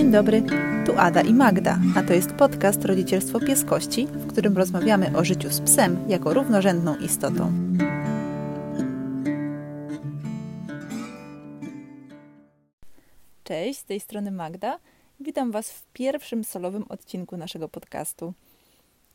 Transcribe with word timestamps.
Dzień 0.00 0.12
dobry, 0.12 0.42
tu 0.86 0.98
Ada 0.98 1.20
i 1.20 1.34
Magda, 1.34 1.78
a 1.96 2.02
to 2.02 2.14
jest 2.14 2.32
podcast 2.32 2.84
Rodzicielstwo 2.84 3.40
Pieskości, 3.40 4.06
w 4.06 4.26
którym 4.26 4.56
rozmawiamy 4.56 5.16
o 5.16 5.24
życiu 5.24 5.50
z 5.50 5.60
psem 5.60 6.08
jako 6.08 6.34
równorzędną 6.34 6.98
istotą. 6.98 7.52
Cześć, 13.44 13.78
z 13.78 13.84
tej 13.84 14.00
strony 14.00 14.30
Magda. 14.30 14.78
Witam 15.20 15.50
Was 15.52 15.70
w 15.70 15.86
pierwszym 15.92 16.44
solowym 16.44 16.84
odcinku 16.88 17.36
naszego 17.36 17.68
podcastu. 17.68 18.34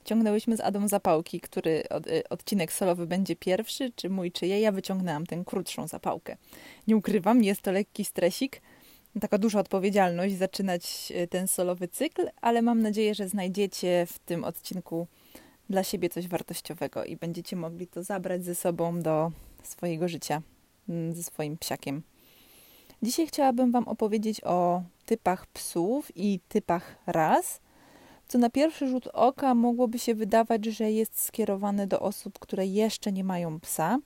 Ciągnęłyśmy 0.04 0.58
z 0.58 0.62
Adą 0.62 0.88
zapałki, 0.88 1.40
który 1.40 1.84
y, 2.08 2.30
odcinek 2.30 2.74
solowy 2.74 3.08
będzie 3.08 3.36
pierwszy, 3.36 3.92
czy 3.96 4.10
mój, 4.10 4.32
czy 4.32 4.48
jej. 4.48 4.62
Ja 4.62 4.72
wyciągnęłam 4.72 5.26
tę 5.26 5.44
krótszą 5.46 5.88
zapałkę. 5.88 6.38
Nie 6.88 6.98
ukrywam, 6.98 7.44
jest 7.44 7.62
to 7.62 7.72
lekki 7.72 8.06
stresik, 8.06 8.62
taka 9.22 9.38
duża 9.38 9.60
odpowiedzialność 9.60 10.36
zaczynać 10.36 11.12
e, 11.16 11.28
ten 11.28 11.48
solowy 11.48 11.88
cykl, 11.88 12.30
ale 12.42 12.62
mam 12.62 12.82
nadzieję, 12.82 13.16
że 13.16 13.28
znajdziecie 13.28 14.06
w 14.10 14.20
tym 14.20 14.44
odcinku 14.44 15.08
dla 15.70 15.84
siebie 15.84 16.10
coś 16.10 16.28
wartościowego 16.28 17.06
i 17.06 17.16
będziecie 17.16 17.56
mogli 17.56 17.88
to 17.88 18.04
zabrać 18.04 18.44
ze 18.44 18.56
sobą 18.56 19.02
do 19.02 19.32
swojego 19.64 20.08
życia 20.08 20.42
mm, 20.90 21.14
ze 21.14 21.24
swoim 21.24 21.58
psiakiem. 21.58 22.02
Dzisiaj 23.02 23.28
chciałabym 23.28 23.72
Wam 23.72 23.88
opowiedzieć 23.88 24.42
o 24.44 24.84
typach 25.06 25.48
psów 25.48 26.12
i 26.16 26.40
typach 26.48 26.96
ras, 27.08 27.60
co 28.28 28.38
na 28.38 28.50
pierwszy 28.50 28.88
rzut 28.88 29.08
oka 29.08 29.56
mogłoby 29.56 30.00
się 30.00 30.16
wydawać, 30.16 30.66
że 30.66 30.92
jest 30.92 31.24
skierowane 31.24 31.88
do 31.88 32.00
osób, 32.00 32.40
które 32.40 32.66
jeszcze 32.66 33.12
nie 33.12 33.24
mają 33.24 33.60
psa, 33.60 34.00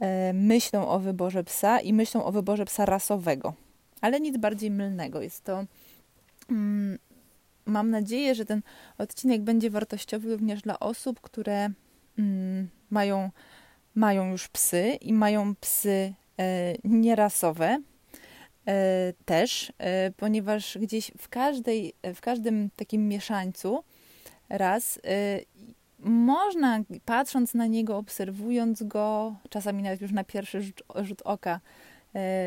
e, 0.00 0.32
myślą 0.32 0.88
o 0.88 0.98
wyborze 0.98 1.44
psa 1.44 1.80
i 1.80 1.92
myślą 1.92 2.24
o 2.24 2.32
wyborze 2.32 2.64
psa 2.64 2.84
rasowego 2.84 3.54
ale 4.04 4.20
nic 4.20 4.36
bardziej 4.36 4.70
mylnego. 4.70 5.22
Jest 5.22 5.44
to. 5.44 5.64
Mm, 6.50 6.98
mam 7.66 7.90
nadzieję, 7.90 8.34
że 8.34 8.44
ten 8.44 8.62
odcinek 8.98 9.42
będzie 9.42 9.70
wartościowy 9.70 10.32
również 10.32 10.62
dla 10.62 10.80
osób, 10.80 11.20
które 11.20 11.70
mm, 12.18 12.68
mają, 12.90 13.30
mają 13.94 14.30
już 14.30 14.48
psy 14.48 14.98
i 15.00 15.12
mają 15.12 15.54
psy 15.54 16.14
e, 16.38 16.74
nierasowe. 16.84 17.78
E, 18.68 19.12
też, 19.24 19.72
e, 19.78 20.10
ponieważ 20.10 20.78
gdzieś 20.78 21.12
w, 21.18 21.28
każdej, 21.28 21.92
w 22.14 22.20
każdym 22.20 22.70
takim 22.76 23.08
mieszańcu 23.08 23.84
raz 24.48 24.98
e, 25.04 25.40
można, 25.98 26.80
patrząc 27.04 27.54
na 27.54 27.66
niego, 27.66 27.96
obserwując 27.96 28.82
go, 28.82 29.34
czasami 29.50 29.82
nawet 29.82 30.00
już 30.00 30.12
na 30.12 30.24
pierwszy 30.24 30.62
rzut, 30.62 30.82
rzut 31.02 31.22
oka, 31.22 31.60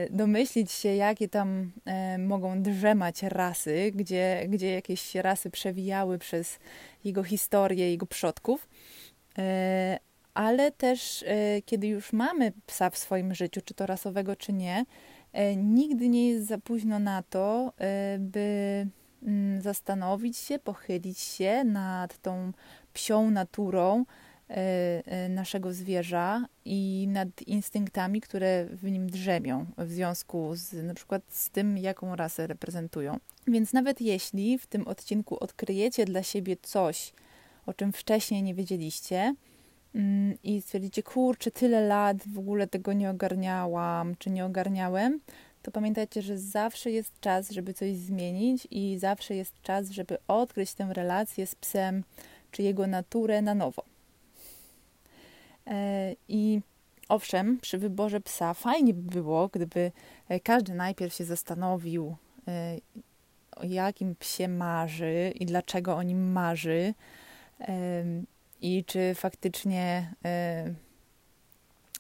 domyślić 0.10 0.72
się, 0.72 0.90
jakie 0.96 1.30
tam 1.30 1.72
e, 1.86 2.18
mogą 2.18 2.62
drzemać 2.62 3.24
rasy, 3.24 3.92
gdzie, 3.96 4.46
gdzie 4.50 4.72
jakieś 4.72 5.16
rasy 5.16 5.50
przewijały 5.50 6.18
przez 6.18 6.60
jego 7.04 7.24
historię, 7.24 7.92
jego 7.92 8.06
przodków. 8.06 8.70
E, 9.38 10.00
ale 10.34 10.72
też, 10.72 11.26
kiedy 11.66 11.88
już 11.88 12.14
mamy 12.14 12.54
psa 12.66 12.90
w 12.90 12.98
swoim 12.98 13.36
życiu, 13.36 13.62
czy 13.66 13.74
to 13.74 13.86
rasowego, 13.86 14.36
czy 14.36 14.54
nie, 14.54 14.86
nigdy 15.56 16.10
nie 16.10 16.30
jest 16.30 16.48
za 16.48 16.58
późno 16.58 17.00
na 17.00 17.24
to, 17.24 17.74
by 18.20 18.88
mm, 19.24 19.62
zastanowić 19.62 20.38
się, 20.38 20.60
pochylić 20.60 21.20
się 21.20 21.64
nad 21.64 22.18
tą 22.18 22.52
psią 22.94 23.32
naturą, 23.32 24.06
E, 24.06 24.06
e, 24.06 24.27
naszego 25.30 25.74
zwierza 25.74 26.46
i 26.66 27.08
nad 27.12 27.42
instynktami, 27.42 28.22
które 28.22 28.66
w 28.66 28.84
nim 28.84 29.10
drzemią 29.10 29.66
w 29.78 29.92
związku 29.92 30.56
z 30.56 30.74
na 30.74 30.94
przykład 30.94 31.22
z 31.30 31.50
tym, 31.50 31.78
jaką 31.78 32.16
rasę 32.16 32.48
reprezentują. 32.48 33.20
Więc 33.48 33.74
nawet 33.74 34.02
jeśli 34.02 34.58
w 34.58 34.68
tym 34.68 34.88
odcinku 34.88 35.44
odkryjecie 35.44 36.06
dla 36.06 36.24
siebie 36.24 36.58
coś, 36.62 37.14
o 37.66 37.74
czym 37.74 37.94
wcześniej 37.94 38.44
nie 38.44 38.54
wiedzieliście, 38.54 39.36
mm, 39.96 40.38
i 40.44 40.62
stwierdzicie, 40.62 41.04
kurczę, 41.04 41.52
tyle 41.52 41.82
lat 41.82 42.18
w 42.28 42.40
ogóle 42.40 42.68
tego 42.68 42.94
nie 42.94 43.10
ogarniałam, 43.10 44.16
czy 44.16 44.30
nie 44.30 44.46
ogarniałem, 44.46 45.20
to 45.62 45.72
pamiętajcie, 45.72 46.22
że 46.22 46.38
zawsze 46.38 46.92
jest 46.92 47.20
czas, 47.20 47.52
żeby 47.52 47.74
coś 47.74 47.96
zmienić 47.96 48.68
i 48.72 48.98
zawsze 49.00 49.36
jest 49.36 49.62
czas, 49.62 49.90
żeby 49.90 50.18
odkryć 50.28 50.74
tę 50.74 50.90
relację 50.94 51.48
z 51.48 51.56
psem, 51.56 52.04
czy 52.52 52.64
jego 52.64 52.88
naturę 52.88 53.42
na 53.42 53.56
nowo. 53.56 53.97
E, 55.68 56.16
I 56.28 56.62
owszem, 57.10 57.60
przy 57.62 57.78
wyborze 57.78 58.22
psa 58.22 58.54
fajnie 58.54 58.94
by 58.94 59.12
było, 59.12 59.48
gdyby 59.48 59.92
e, 60.30 60.40
każdy 60.40 60.74
najpierw 60.74 61.14
się 61.14 61.26
zastanowił, 61.26 62.16
e, 62.48 62.78
o 63.56 63.66
jakim 63.66 64.16
psie 64.16 64.48
marzy 64.48 65.32
i 65.36 65.46
dlaczego 65.46 65.96
o 65.96 66.04
nim 66.04 66.32
marzy, 66.32 66.94
i 68.62 68.86
czy 68.86 69.16
faktycznie 69.16 70.14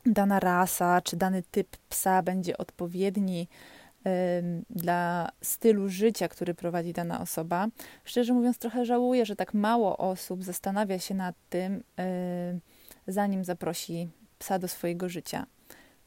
dana 0.05 0.39
rasa, 0.39 1.01
czy 1.01 1.17
dany 1.17 1.43
typ 1.51 1.77
psa 1.89 2.23
będzie 2.23 2.57
odpowiedni 2.57 3.47
dla 4.69 5.29
stylu 5.41 5.89
życia, 5.89 6.27
który 6.27 6.53
prowadzi 6.53 6.93
dana 6.93 7.21
osoba. 7.21 7.67
Szczerze 8.03 8.33
mówiąc, 8.33 8.57
trochę 8.57 8.85
żałuję, 8.85 9.25
że 9.25 9.35
tak 9.35 9.53
mało 9.53 9.97
osób 9.97 10.43
zastanawia 10.43 10.99
się 10.99 11.15
nad 11.15 11.35
tym, 11.49 11.83
zanim 13.07 13.43
zaprosi 13.43 14.09
psa 14.39 14.59
do 14.59 14.67
swojego 14.67 15.09
życia. 15.09 15.45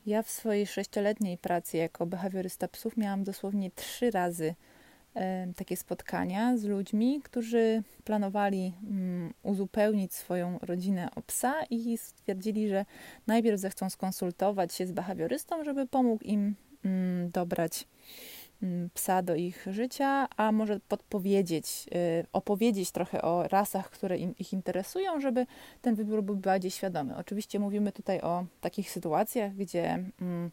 Ja 0.06 0.22
w 0.22 0.31
swojej 0.31 0.66
sześcioletniej 0.66 1.38
pracy 1.38 1.77
jako 1.77 2.06
behawiorysta 2.06 2.69
psów 2.69 2.97
miałam 2.97 3.25
dosłownie 3.25 3.71
trzy 3.71 4.11
razy 4.11 4.55
e, 5.15 5.53
takie 5.56 5.77
spotkania 5.77 6.56
z 6.56 6.65
ludźmi, 6.65 7.21
którzy 7.22 7.83
planowali 8.05 8.72
mm, 8.83 9.34
uzupełnić 9.43 10.15
swoją 10.15 10.59
rodzinę 10.62 11.09
o 11.16 11.22
psa 11.22 11.55
i 11.71 11.99
stwierdzili, 11.99 12.69
że 12.69 12.84
najpierw 13.27 13.61
zechcą 13.61 13.91
skonsultować 13.91 14.75
się 14.75 14.87
z 14.87 14.93
behawiorystą, 14.93 15.65
żeby 15.65 15.87
pomógł 15.87 16.25
im 16.25 16.55
mm, 16.84 17.31
dobrać 17.31 17.87
psa 18.94 19.22
do 19.22 19.34
ich 19.34 19.66
życia, 19.71 20.28
a 20.37 20.53
może 20.53 20.81
podpowiedzieć, 20.81 21.87
y, 21.94 22.26
opowiedzieć 22.32 22.91
trochę 22.91 23.22
o 23.22 23.48
rasach, 23.48 23.91
które 23.91 24.19
ich 24.19 24.53
interesują, 24.53 25.21
żeby 25.21 25.47
ten 25.82 25.94
wybór 25.94 26.22
był 26.22 26.37
bardziej 26.37 26.70
świadomy. 26.70 27.16
Oczywiście 27.16 27.59
mówimy 27.59 27.93
tutaj 27.93 28.20
o 28.20 28.44
takich 28.60 28.91
sytuacjach, 28.91 29.54
gdzie 29.54 30.04
mm, 30.20 30.50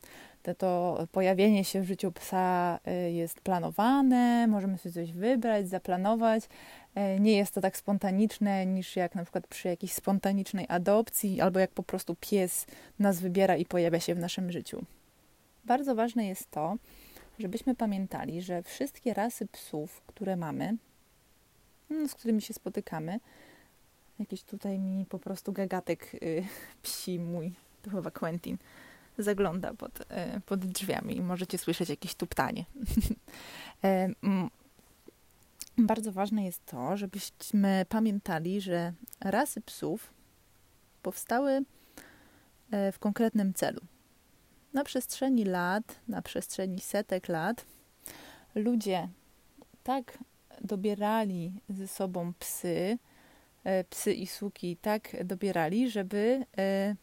to 0.57 0.99
pojawienie 1.11 1.63
się 1.63 1.81
w 1.81 1.87
życiu 1.87 2.11
psa 2.11 2.79
y, 3.07 3.11
jest 3.11 3.41
planowane, 3.41 4.47
możemy 4.47 4.77
sobie 4.77 4.93
coś 4.93 5.11
wybrać, 5.11 5.69
zaplanować. 5.69 6.43
Y, 6.45 7.19
nie 7.19 7.37
jest 7.37 7.53
to 7.53 7.61
tak 7.61 7.77
spontaniczne, 7.77 8.65
niż 8.65 8.95
jak 8.95 9.15
na 9.15 9.23
przykład 9.23 9.47
przy 9.47 9.67
jakiejś 9.67 9.93
spontanicznej 9.93 10.65
adopcji, 10.69 11.41
albo 11.41 11.59
jak 11.59 11.71
po 11.71 11.83
prostu 11.83 12.15
pies 12.19 12.65
nas 12.99 13.19
wybiera 13.19 13.55
i 13.55 13.65
pojawia 13.65 13.99
się 13.99 14.15
w 14.15 14.19
naszym 14.19 14.51
życiu. 14.51 14.83
Bardzo 15.65 15.95
ważne 15.95 16.27
jest 16.27 16.51
to, 16.51 16.77
żebyśmy 17.39 17.75
pamiętali, 17.75 18.41
że 18.41 18.63
wszystkie 18.63 19.13
rasy 19.13 19.47
psów, 19.47 20.01
które 20.07 20.35
mamy, 20.35 20.77
no, 21.89 22.07
z 22.07 22.15
którymi 22.15 22.41
się 22.41 22.53
spotykamy, 22.53 23.19
jakiś 24.19 24.43
tutaj 24.43 24.79
mi 24.79 25.05
po 25.05 25.19
prostu 25.19 25.53
gagatek 25.53 26.13
y, 26.13 26.45
psi 26.83 27.19
mój, 27.19 27.53
to 27.81 27.89
chyba 27.89 28.11
Quentin, 28.11 28.57
zagląda 29.17 29.73
pod, 29.73 30.01
y, 30.01 30.05
pod 30.45 30.65
drzwiami 30.65 31.17
i 31.17 31.21
możecie 31.21 31.57
słyszeć 31.57 31.89
jakieś 31.89 32.15
tuptanie. 32.15 32.65
e, 33.83 34.09
bardzo 35.77 36.11
ważne 36.11 36.45
jest 36.45 36.65
to, 36.65 36.97
żebyśmy 36.97 37.85
pamiętali, 37.89 38.61
że 38.61 38.93
rasy 39.21 39.61
psów 39.61 40.13
powstały 41.01 41.61
e, 42.71 42.91
w 42.91 42.99
konkretnym 42.99 43.53
celu 43.53 43.81
na 44.73 44.83
przestrzeni 44.83 45.45
lat, 45.45 45.95
na 46.07 46.21
przestrzeni 46.21 46.79
setek 46.79 47.27
lat, 47.27 47.65
ludzie 48.55 49.09
tak 49.83 50.17
dobierali 50.61 51.53
ze 51.69 51.87
sobą 51.87 52.33
psy, 52.39 52.97
e, 53.63 53.83
psy 53.83 54.13
i 54.13 54.27
suki, 54.27 54.77
tak 54.77 55.25
dobierali, 55.25 55.89
żeby 55.89 56.45
e, 56.57 56.95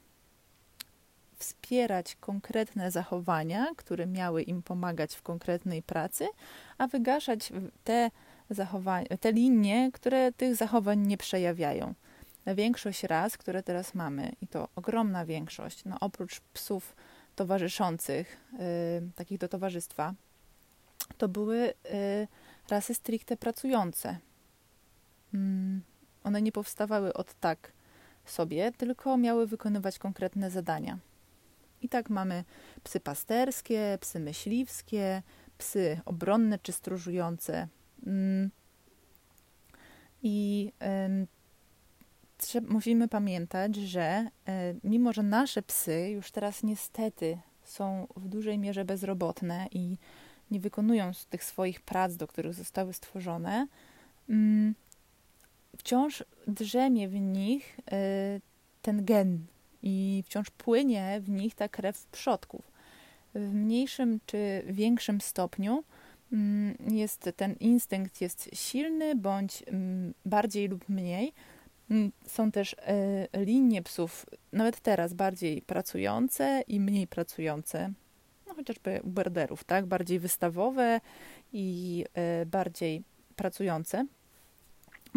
wspierać 1.39 2.17
konkretne 2.21 2.91
zachowania, 2.91 3.67
które 3.77 4.07
miały 4.07 4.43
im 4.43 4.63
pomagać 4.63 5.15
w 5.15 5.23
konkretnej 5.23 5.83
pracy, 5.83 6.29
a 6.79 6.87
wygaszać 6.87 7.53
te 7.85 8.11
zachowania, 8.51 9.07
te 9.21 9.33
linie, 9.33 9.91
które 9.93 10.33
tych 10.33 10.57
zachowań 10.57 11.07
nie 11.07 11.17
przejawiają. 11.17 11.95
Większość 12.47 13.03
raz, 13.03 13.37
które 13.37 13.63
teraz 13.63 13.95
mamy, 13.95 14.33
i 14.41 14.47
to 14.47 14.69
ogromna 14.77 15.25
większość, 15.25 15.85
no 15.85 15.97
oprócz 16.01 16.41
psów 16.41 16.97
towarzyszących, 17.35 18.37
y, 18.53 19.11
takich 19.15 19.39
do 19.39 19.49
towarzystwa, 19.49 20.15
to 21.19 21.29
były 21.29 21.57
y, 21.57 22.29
rasy 22.69 22.95
stricte 22.95 23.37
pracujące. 23.37 24.19
Mm, 25.35 25.83
one 26.25 26.43
nie 26.43 26.53
powstawały 26.53 27.13
od 27.15 27.35
tak 27.35 27.73
sobie, 28.25 28.73
tylko 28.73 29.17
miały 29.17 29.47
wykonywać 29.47 29.99
konkretne 29.99 30.51
zadania. 30.51 30.99
I 31.83 31.89
tak 31.89 32.11
mamy 32.11 32.45
psy 32.85 33.01
pasterskie, 33.01 33.99
psy 34.01 34.21
myśliwskie, 34.21 35.23
psy 35.59 36.01
obronne 36.05 36.59
czy 36.59 36.73
stróżujące, 36.73 37.69
Mm. 38.07 38.51
I 42.55 42.61
musimy 42.61 43.09
pamiętać, 43.09 43.77
że 43.77 44.03
e, 44.03 44.75
mimo, 44.85 45.13
że 45.13 45.23
nasze 45.23 45.63
psy 45.63 46.11
już 46.11 46.31
teraz 46.31 46.63
niestety 46.63 47.39
są 47.65 48.07
w 48.17 48.29
dużej 48.29 48.59
mierze 48.59 48.85
bezrobotne 48.85 49.67
i 49.71 49.97
nie 50.51 50.61
wykonują 50.61 51.11
tych 51.31 51.45
swoich 51.45 51.81
prac, 51.81 52.17
do 52.17 52.27
których 52.27 52.55
zostały 52.55 52.93
stworzone, 52.93 53.67
mm, 54.29 54.75
wciąż 55.79 56.25
drzemie 56.47 57.09
w 57.09 57.15
nich 57.15 57.81
e, 57.93 58.41
ten 58.83 59.05
gen 59.05 59.47
i 59.83 60.23
wciąż 60.27 60.51
płynie 60.51 61.21
w 61.21 61.29
nich 61.29 61.55
ta 61.55 61.69
krew 61.69 62.07
przodków. 62.07 62.73
W 63.35 63.55
mniejszym 63.55 64.21
czy 64.27 64.63
większym 64.67 65.21
stopniu 65.21 65.85
mm, 66.33 66.77
jest 66.91 67.31
ten 67.37 67.53
instynkt 67.61 68.21
jest 68.21 68.51
silny 68.53 69.15
bądź 69.15 69.63
mm, 69.67 70.15
bardziej 70.25 70.69
lub 70.69 70.89
mniej. 70.89 71.33
Mm, 71.91 72.13
są 72.27 72.51
też 72.51 72.77
e, 72.79 73.45
linie 73.45 73.83
psów, 73.83 74.27
nawet 74.53 74.81
teraz 74.81 75.15
bardziej 75.15 75.63
pracujące 75.63 76.63
i 76.69 76.81
mniej 76.81 77.07
pracujące. 77.07 77.93
No, 78.47 78.55
chociażby 78.55 79.01
u 79.05 79.09
berderów, 79.11 79.65
tak? 79.65 79.87
Bardziej 79.87 80.19
wystawowe 80.19 81.01
i 81.53 82.05
e, 82.15 82.47
bardziej 82.47 83.03
pracujące 83.37 84.07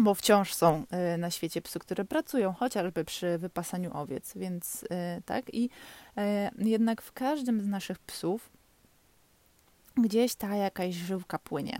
bo 0.00 0.14
wciąż 0.14 0.54
są 0.54 0.84
e, 0.90 1.16
na 1.16 1.30
świecie 1.30 1.62
psy, 1.62 1.78
które 1.78 2.04
pracują 2.04 2.52
chociażby 2.52 3.04
przy 3.04 3.38
wypasaniu 3.38 3.96
owiec, 3.96 4.32
więc 4.36 4.84
tak. 5.24 5.54
I 5.54 5.70
jednak 6.58 7.02
w 7.02 7.12
każdym 7.12 7.60
z 7.60 7.66
naszych 7.66 7.98
psów 7.98 8.50
gdzieś 9.96 10.34
ta 10.34 10.56
jakaś 10.56 10.94
żyłka 10.94 11.38
płynie. 11.38 11.78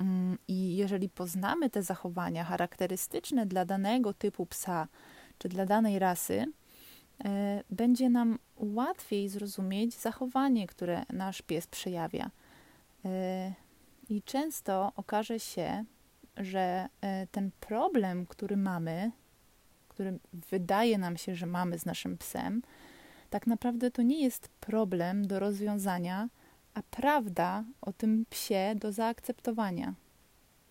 Mm, 0.00 0.38
I 0.48 0.76
jeżeli 0.76 1.08
poznamy 1.08 1.70
te 1.70 1.82
zachowania 1.82 2.44
charakterystyczne 2.44 3.46
dla 3.46 3.64
danego 3.64 4.14
typu 4.14 4.46
psa 4.46 4.88
czy 5.38 5.48
dla 5.48 5.66
danej 5.66 5.98
rasy, 5.98 6.46
będzie 7.70 8.10
nam 8.10 8.38
łatwiej 8.56 9.28
zrozumieć 9.28 9.94
zachowanie, 9.94 10.66
które 10.66 11.02
nasz 11.12 11.42
pies 11.42 11.66
przejawia. 11.66 12.30
I 14.08 14.22
często 14.22 14.92
okaże 14.96 15.40
się, 15.40 15.84
że 16.36 16.88
e, 17.00 17.26
ten 17.26 17.50
problem, 17.60 18.26
który 18.26 18.56
mamy, 18.56 19.10
który 19.88 20.18
wydaje 20.32 20.98
nam 20.98 21.16
się, 21.16 21.34
że 21.34 21.46
mamy 21.46 21.78
z 21.78 21.86
naszym 21.86 22.18
psem, 22.18 22.62
tak 23.30 23.46
naprawdę 23.46 23.90
to 23.90 24.02
nie 24.02 24.22
jest 24.22 24.48
problem 24.48 25.26
do 25.26 25.38
rozwiązania, 25.38 26.28
a 26.74 26.82
prawda 26.90 27.64
o 27.80 27.92
tym 27.92 28.24
psie 28.30 28.74
do 28.76 28.92
zaakceptowania. 28.92 29.94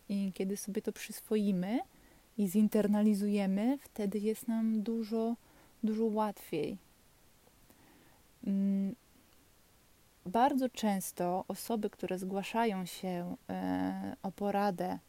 I 0.09 0.31
kiedy 0.35 0.57
sobie 0.57 0.81
to 0.81 0.91
przyswoimy 0.91 1.79
i 2.37 2.47
zinternalizujemy, 2.47 3.77
wtedy 3.81 4.19
jest 4.19 4.47
nam 4.47 4.81
dużo, 4.81 5.35
dużo 5.83 6.05
łatwiej. 6.05 6.77
Mm, 8.47 8.95
bardzo 10.25 10.69
często 10.69 11.45
osoby, 11.47 11.89
które 11.89 12.19
zgłaszają 12.19 12.85
się 12.85 13.35
e, 13.49 14.15
o 14.23 14.31
poradę 14.31 14.99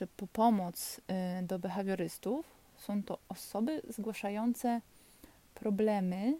czy 0.00 0.06
po 0.06 0.26
pomoc 0.26 0.98
y, 0.98 1.42
do 1.42 1.58
behawiorystów 1.58 2.46
są 2.76 3.02
to 3.02 3.18
osoby 3.28 3.82
zgłaszające 3.88 4.80
problemy, 5.54 6.34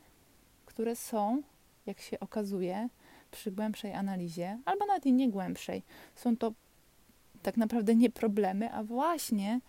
które 0.67 0.97
są, 0.97 1.43
jak 1.87 2.01
się 2.01 2.21
okazuje, 2.21 2.89
przy 3.31 3.53
głębszej 3.53 3.95
analizie, 3.95 4.59
albo 4.65 4.87
nawet 4.87 5.07
i 5.07 5.13
nie 5.13 5.29
głębszej, 5.29 5.83
są 6.15 6.37
to 6.37 6.53
tak 7.43 7.57
naprawdę 7.57 7.95
nie 7.95 8.11
problemy, 8.11 8.73
a 8.73 8.83
właśnie 8.83 9.61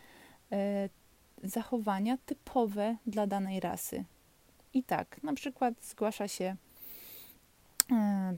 y, 1.44 1.48
zachowania 1.48 2.18
typowe 2.26 2.96
dla 3.06 3.28
danej 3.28 3.60
rasy. 3.60 4.04
I 4.74 4.84
tak, 4.84 5.24
na 5.24 5.34
przykład 5.34 5.74
zgłasza 5.82 6.28
się 6.28 6.56
y, 7.92 7.96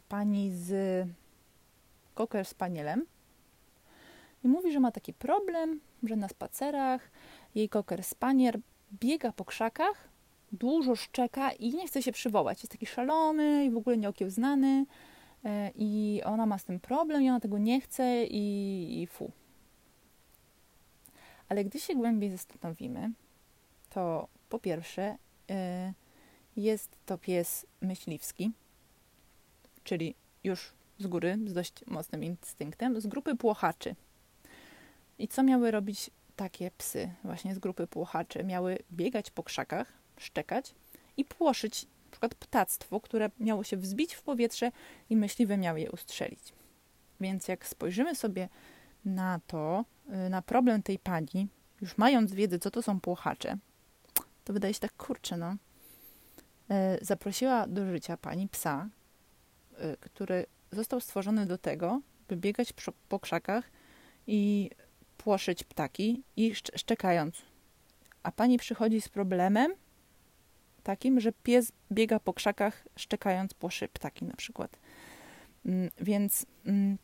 pani 0.10 0.52
z 0.52 1.08
Cocker 2.16 2.46
Spanielem, 2.46 3.06
i 4.44 4.48
mówi, 4.48 4.72
że 4.72 4.80
ma 4.80 4.92
taki 4.92 5.14
problem, 5.14 5.80
że 6.04 6.16
na 6.16 6.28
spacerach 6.28 7.12
jej 7.56 7.70
koker 7.70 8.04
spanier 8.04 8.60
biega 8.94 9.32
po 9.32 9.46
krzakach, 9.46 10.10
dużo 10.52 10.96
szczeka 10.96 11.52
i 11.52 11.74
nie 11.74 11.88
chce 11.88 12.04
się 12.04 12.12
przywołać. 12.12 12.64
Jest 12.64 12.72
taki 12.72 12.86
szalony 12.86 13.66
i 13.66 13.72
w 13.72 13.78
ogóle 13.78 13.98
nieokiełznany 13.98 14.68
e, 14.68 15.13
i 15.76 16.22
ona 16.26 16.46
ma 16.46 16.58
z 16.58 16.66
tym 16.66 16.80
problem 16.80 17.24
i 17.24 17.30
ona 17.30 17.40
tego 17.40 17.58
nie 17.58 17.82
chce 17.82 18.26
i, 18.26 19.02
i 19.02 19.08
fu. 19.08 19.32
Ale 21.50 21.66
gdy 21.66 21.80
się 21.80 21.96
głębiej 21.96 22.32
zastanowimy, 22.32 23.12
to 23.90 24.28
po 24.50 24.60
pierwsze 24.60 25.18
e, 25.50 25.94
jest 26.56 26.98
to 27.06 27.18
pies 27.18 27.66
myśliwski, 27.82 28.52
czyli 29.84 30.16
już 30.44 30.74
z 31.00 31.08
góry, 31.08 31.40
z 31.46 31.54
dość 31.54 31.74
mocnym 31.88 32.24
instynktem, 32.24 33.02
z 33.02 33.08
grupy 33.08 33.36
płochaczy. 33.36 33.96
I 35.20 35.28
co 35.28 35.44
miały 35.44 35.72
robić 35.72 36.10
takie 36.36 36.72
psy 36.72 37.10
właśnie 37.24 37.56
z 37.56 37.60
grupy 37.60 37.88
płochaczy? 37.88 38.44
Miały 38.44 38.78
biegać 38.92 39.32
po 39.32 39.44
krzakach, 39.44 39.94
szczekać 40.18 40.76
i 41.18 41.26
płoszyć 41.26 41.86
przykład 42.30 42.48
ptactwo, 42.50 43.00
które 43.00 43.30
miało 43.40 43.64
się 43.64 43.78
wzbić 43.78 44.14
w 44.14 44.22
powietrze 44.22 44.72
i 45.10 45.16
myśliwe 45.16 45.58
miały 45.58 45.80
je 45.80 45.92
ustrzelić. 45.92 46.54
Więc 47.22 47.48
jak 47.48 47.68
spojrzymy 47.68 48.16
sobie 48.16 48.50
na 49.06 49.40
to, 49.48 49.86
y, 50.26 50.30
na 50.30 50.42
problem 50.42 50.84
tej 50.84 51.00
pani, 51.00 51.48
już 51.82 51.98
mając 51.98 52.34
wiedzę, 52.34 52.60
co 52.60 52.72
to 52.72 52.82
są 52.82 53.00
płochacze, 53.00 53.58
to 54.44 54.54
wydaje 54.54 54.74
się 54.74 54.80
tak, 54.80 54.94
kurczę, 54.98 55.38
no. 55.38 55.52
Y, 55.52 57.06
zaprosiła 57.06 57.68
do 57.68 57.92
życia 57.92 58.18
pani 58.18 58.50
psa, 58.50 58.90
y, 59.72 59.98
który 60.00 60.46
został 60.72 61.00
stworzony 61.00 61.46
do 61.46 61.58
tego, 61.58 62.02
by 62.28 62.38
biegać 62.38 62.74
po 63.10 63.20
krzakach 63.20 63.72
i 64.28 64.70
płoszyć 65.18 65.64
ptaki 65.64 66.24
i 66.36 66.56
szczekając. 66.56 67.42
A 68.24 68.32
pani 68.32 68.58
przychodzi 68.58 69.02
z 69.02 69.10
problemem 69.10 69.74
takim, 70.84 71.20
że 71.20 71.32
pies 71.32 71.72
biega 71.92 72.20
po 72.20 72.34
krzakach, 72.34 72.88
szczekając, 72.96 73.54
płoszy 73.54 73.88
ptaki 73.88 74.26
na 74.26 74.36
przykład. 74.36 74.80
Mm, 75.66 75.90
więc 76.02 76.46
mm, 76.66 76.98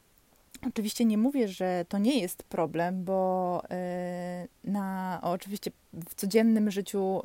oczywiście 0.67 1.05
nie 1.05 1.17
mówię, 1.17 1.47
że 1.47 1.85
to 1.89 1.97
nie 1.97 2.19
jest 2.19 2.43
problem, 2.43 3.03
bo 3.03 3.61
yy, 3.69 4.71
na, 4.71 5.19
oczywiście 5.23 5.71
w 5.93 6.15
codziennym 6.15 6.71
życiu 6.71 7.21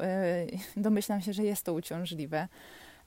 yy, 0.47 0.59
domyślam 0.83 1.21
się, 1.21 1.33
że 1.33 1.45
jest 1.45 1.62
to 1.62 1.75
uciążliwe. 1.75 2.49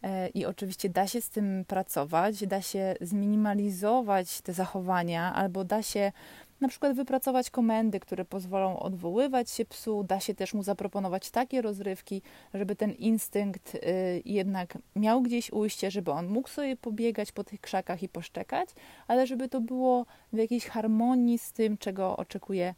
Yy, 0.03 0.09
I 0.33 0.45
oczywiście 0.45 0.89
da 0.89 1.07
się 1.07 1.21
z 1.21 1.29
tym 1.29 1.65
pracować, 1.67 2.47
da 2.47 2.61
się 2.61 2.95
zminimalizować 3.01 4.41
te 4.41 4.53
zachowania, 4.53 5.33
albo 5.33 5.63
da 5.63 5.83
się 5.83 6.11
na 6.61 6.67
przykład 6.67 6.95
wypracować 6.95 7.49
komendy, 7.49 7.99
które 7.99 8.25
pozwolą 8.25 8.79
odwoływać 8.79 9.49
się 9.49 9.65
psu. 9.65 10.03
Da 10.03 10.19
się 10.19 10.35
też 10.35 10.53
mu 10.53 10.63
zaproponować 10.63 11.31
takie 11.31 11.61
rozrywki, 11.61 12.21
żeby 12.53 12.75
ten 12.75 12.91
instynkt 12.91 13.75
y, 13.75 13.79
jednak 14.25 14.77
miał 14.95 15.21
gdzieś 15.21 15.51
ujście, 15.51 15.91
żeby 15.91 16.11
on 16.11 16.27
mógł 16.27 16.49
sobie 16.49 16.75
pobiegać 16.75 17.31
po 17.31 17.43
tych 17.43 17.61
krzakach 17.61 18.03
i 18.03 18.09
poszczekać, 18.09 18.69
ale 19.07 19.27
żeby 19.27 19.49
to 19.49 19.61
było 19.61 20.05
w 20.33 20.37
jakiejś 20.37 20.65
harmonii 20.65 21.37
z 21.37 21.53
tym, 21.53 21.77
czego 21.77 22.17
oczekuje 22.17 22.75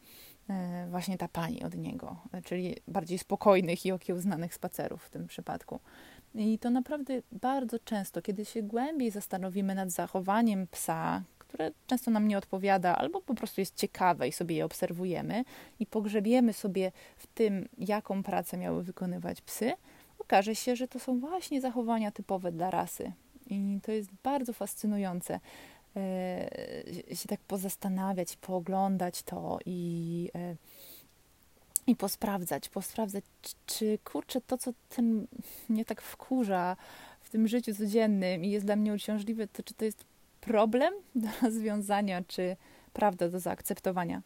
y, 0.50 0.54
właśnie 0.90 1.18
ta 1.18 1.28
pani 1.28 1.64
od 1.64 1.78
niego, 1.78 2.16
czyli 2.46 2.76
bardziej 2.88 3.18
spokojnych 3.18 3.86
i 3.86 3.92
okiełznanych 3.92 4.54
spacerów 4.54 5.04
w 5.04 5.10
tym 5.10 5.28
przypadku. 5.28 5.80
I 6.36 6.60
to 6.60 6.70
naprawdę 6.70 7.22
bardzo 7.32 7.80
często, 7.80 8.22
kiedy 8.22 8.46
się 8.46 8.64
głębiej 8.64 9.12
zastanowimy 9.12 9.76
nad 9.76 9.92
zachowaniem 9.92 10.68
psa, 10.68 11.24
które 11.50 11.72
często 11.88 12.12
nam 12.12 12.28
nie 12.28 12.38
odpowiada, 12.38 12.96
albo 12.96 13.22
po 13.22 13.36
prostu 13.36 13.62
jest 13.62 13.76
ciekawe 13.76 14.28
i 14.28 14.32
sobie 14.32 14.56
je 14.56 14.66
obserwujemy 14.66 15.44
i 15.80 15.86
pogrzebiemy 15.86 16.54
sobie 16.54 16.92
w 17.18 17.28
tym, 17.28 17.70
jaką 17.78 18.24
pracę 18.24 18.58
miały 18.58 18.84
wykonywać 18.84 19.42
psy, 19.42 19.74
okaże 20.20 20.56
się, 20.56 20.76
że 20.76 20.88
to 20.88 21.00
są 21.00 21.20
właśnie 21.20 21.62
zachowania 21.62 22.12
typowe 22.12 22.52
dla 22.52 22.72
rasy. 22.72 23.12
I 23.48 23.80
to 23.84 23.92
jest 23.92 24.10
bardzo 24.24 24.54
fascynujące 24.54 25.40
e, 25.96 27.16
się 27.16 27.28
tak 27.28 27.40
pozastanawiać, 27.40 28.38
pooglądać 28.38 29.24
to 29.24 29.60
i, 29.66 30.30
e, 30.36 30.56
i 31.88 31.96
posprawdzać, 31.96 32.70
posprawdzać, 32.70 33.24
czy 33.66 34.00
kurczę, 34.04 34.42
to 34.42 34.58
co 34.58 34.72
ten 34.90 35.28
mnie 35.70 35.86
tak 35.86 36.02
wkurza 36.02 36.78
w 37.22 37.30
tym 37.30 37.48
życiu 37.48 37.76
codziennym 37.76 38.46
i 38.46 38.50
jest 38.50 38.66
dla 38.66 38.76
mnie 38.76 38.94
uciążliwe, 38.94 39.48
to 39.48 39.64
czy 39.64 39.74
to 39.74 39.86
jest 39.86 40.06
problem 40.42 40.94
do 41.16 41.28
rozwiązania, 41.42 42.22
czy 42.28 42.56
prawda 42.94 43.30
do 43.30 43.40
zaakceptowania. 43.40 44.22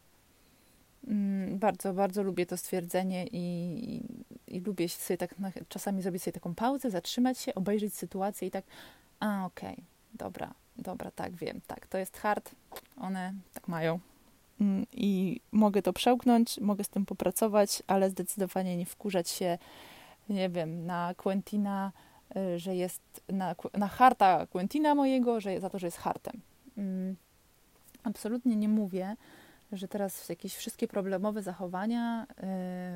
Mm, 1.08 1.58
bardzo, 1.58 1.92
bardzo 1.92 2.22
lubię 2.22 2.46
to 2.46 2.56
stwierdzenie 2.56 3.26
i, 3.26 4.02
i, 4.46 4.60
lubię 4.60 4.88
sobie 4.88 5.18
tak 5.18 5.34
czasami 5.68 6.02
zrobić 6.02 6.22
sobie 6.22 6.32
taką 6.32 6.54
pauzę, 6.54 6.90
zatrzymać 6.90 7.38
się, 7.38 7.54
obejrzeć 7.54 7.94
sytuację 7.94 8.48
i 8.48 8.50
tak, 8.50 8.64
a 9.20 9.46
okej, 9.46 9.72
okay, 9.72 9.84
dobra, 10.14 10.54
dobra, 10.76 11.10
tak, 11.10 11.36
wiem, 11.36 11.60
tak, 11.66 11.86
to 11.86 11.98
jest 11.98 12.16
hard, 12.16 12.50
one 12.96 13.34
tak 13.54 13.68
mają. 13.68 14.00
mm, 14.60 14.86
i 14.92 15.40
mogę 15.52 15.82
to 15.82 15.92
przełknąć, 15.92 16.58
mogę 16.60 16.84
z 16.84 16.88
tym 16.88 17.06
popracować, 17.06 17.82
ale 17.86 18.10
zdecydowanie 18.10 18.76
nie 18.76 18.86
wkurzać 18.86 19.28
się, 19.30 19.58
nie 20.28 20.48
wiem, 20.48 20.86
na 20.86 21.14
Quentina, 21.16 21.92
że 22.56 22.76
jest 22.76 23.02
na, 23.28 23.54
na 23.74 23.88
harta 23.88 24.46
Quentina 24.46 24.94
mojego, 24.94 25.40
że 25.40 25.60
za 25.60 25.70
to, 25.70 25.78
że 25.78 25.86
jest 25.86 25.98
hartem. 25.98 26.40
Mm, 26.78 27.16
absolutnie 28.04 28.56
nie 28.56 28.68
mówię, 28.68 29.16
że 29.72 29.88
teraz 29.88 30.28
jakieś 30.28 30.54
wszystkie 30.56 30.88
problemowe 30.88 31.42
zachowania 31.42 32.26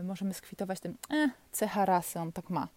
y, 0.00 0.02
możemy 0.04 0.35
skwitować 0.35 0.80
tym, 0.80 0.97
eh, 1.11 1.30
cecha 1.52 1.85
rasy, 1.85 2.21
on 2.21 2.33
tak 2.33 2.50
ma. 2.50 2.68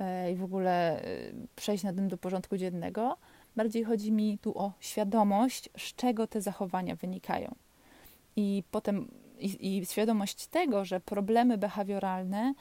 Y, 0.00 0.32
I 0.32 0.36
w 0.36 0.44
ogóle 0.44 1.04
y, 1.04 1.34
przejść 1.56 1.84
na 1.84 1.92
tym 1.92 2.08
do 2.08 2.18
porządku 2.18 2.56
dziennego. 2.56 3.16
Bardziej 3.56 3.84
chodzi 3.84 4.12
mi 4.12 4.38
tu 4.38 4.58
o 4.58 4.72
świadomość, 4.80 5.68
z 5.78 5.94
czego 5.94 6.26
te 6.26 6.40
zachowania 6.40 6.96
wynikają. 6.96 7.54
I 8.36 8.62
potem 8.70 9.08
i, 9.38 9.78
i 9.78 9.86
świadomość 9.86 10.46
tego, 10.46 10.84
że 10.84 11.00
problemy 11.00 11.58
behawioralne 11.58 12.54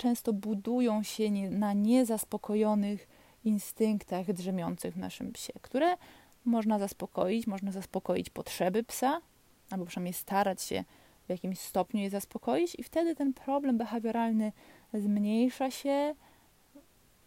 często 0.00 0.32
budują 0.32 1.02
się 1.02 1.30
na 1.50 1.72
niezaspokojonych 1.72 3.08
instynktach 3.44 4.32
drzemiących 4.32 4.94
w 4.94 4.98
naszym 4.98 5.32
psie, 5.32 5.52
które 5.62 5.96
można 6.44 6.78
zaspokoić, 6.78 7.46
można 7.46 7.72
zaspokoić 7.72 8.30
potrzeby 8.30 8.84
psa, 8.84 9.20
albo 9.70 9.86
przynajmniej 9.86 10.12
starać 10.12 10.62
się 10.62 10.84
w 11.26 11.30
jakimś 11.30 11.58
stopniu 11.58 12.00
je 12.00 12.10
zaspokoić, 12.10 12.76
i 12.78 12.82
wtedy 12.82 13.14
ten 13.14 13.34
problem 13.34 13.78
behawioralny 13.78 14.52
zmniejsza 14.94 15.70
się, 15.70 16.14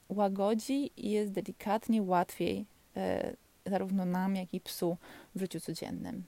łagodzi 0.09 0.91
i 0.97 1.09
jest 1.11 1.31
delikatnie 1.31 2.01
łatwiej 2.03 2.65
e, 2.97 3.33
zarówno 3.65 4.05
nam, 4.05 4.35
jak 4.35 4.53
i 4.53 4.61
psu 4.61 4.97
w 5.35 5.39
życiu 5.39 5.59
codziennym. 5.59 6.23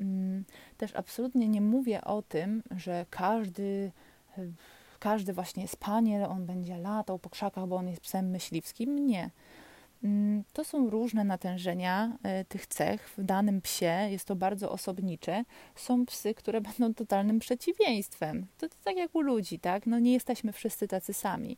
Mm, 0.00 0.44
też 0.78 0.94
absolutnie 0.94 1.48
nie 1.48 1.60
mówię 1.60 2.04
o 2.04 2.22
tym, 2.22 2.62
że 2.76 3.06
każdy, 3.10 3.92
e, 4.38 4.46
każdy 5.02 5.32
właśnie 5.32 5.68
spaniel, 5.68 6.24
on 6.24 6.46
będzie 6.46 6.76
latał 6.76 7.18
po 7.18 7.30
krzakach, 7.30 7.66
bo 7.66 7.76
on 7.76 7.88
jest 7.88 8.00
psem 8.00 8.30
myśliwskim. 8.30 9.06
Nie. 9.06 9.30
Mm, 10.04 10.44
to 10.52 10.64
są 10.64 10.90
różne 10.90 11.24
natężenia 11.24 12.18
e, 12.22 12.44
tych 12.44 12.66
cech 12.66 13.08
w 13.16 13.22
danym 13.22 13.60
psie, 13.60 14.08
jest 14.10 14.24
to 14.24 14.36
bardzo 14.36 14.70
osobnicze. 14.70 15.44
Są 15.74 16.06
psy, 16.06 16.34
które 16.34 16.60
będą 16.60 16.94
totalnym 16.94 17.38
przeciwieństwem. 17.38 18.46
To, 18.58 18.68
to 18.68 18.74
tak 18.84 18.96
jak 18.96 19.14
u 19.14 19.20
ludzi, 19.20 19.58
tak? 19.58 19.86
No 19.86 19.98
nie 19.98 20.12
jesteśmy 20.12 20.52
wszyscy 20.52 20.88
tacy 20.88 21.12
sami. 21.12 21.56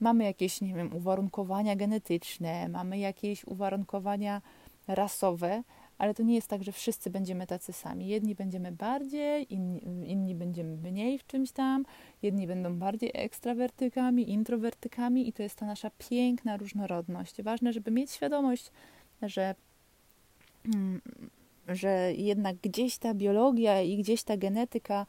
Mamy 0.00 0.24
jakieś, 0.24 0.60
nie 0.60 0.74
wiem, 0.74 0.96
uwarunkowania 0.96 1.76
genetyczne, 1.76 2.68
mamy 2.68 2.98
jakieś 2.98 3.44
uwarunkowania 3.44 4.42
rasowe, 4.88 5.62
ale 5.98 6.14
to 6.14 6.22
nie 6.22 6.34
jest 6.34 6.48
tak, 6.48 6.64
że 6.64 6.72
wszyscy 6.72 7.10
będziemy 7.10 7.46
tacy 7.46 7.72
sami. 7.72 8.06
Jedni 8.06 8.34
będziemy 8.34 8.72
bardziej, 8.72 9.54
inni, 9.54 10.10
inni 10.10 10.34
będziemy 10.34 10.76
mniej 10.76 11.18
w 11.18 11.26
czymś 11.26 11.52
tam, 11.52 11.84
jedni 12.22 12.46
będą 12.46 12.78
bardziej 12.78 13.10
ekstrawertykami, 13.14 14.30
introwertykami 14.30 15.28
i 15.28 15.32
to 15.32 15.42
jest 15.42 15.58
ta 15.58 15.66
nasza 15.66 15.90
piękna 16.10 16.56
różnorodność. 16.56 17.42
Ważne, 17.42 17.72
żeby 17.72 17.90
mieć 17.90 18.10
świadomość, 18.10 18.70
że, 19.22 19.54
mm, 20.74 21.00
że 21.68 22.12
jednak 22.12 22.56
gdzieś 22.56 22.98
ta 22.98 23.14
biologia 23.14 23.82
i 23.82 23.96
gdzieś 23.96 24.22
ta 24.22 24.36
genetyka 24.36 25.06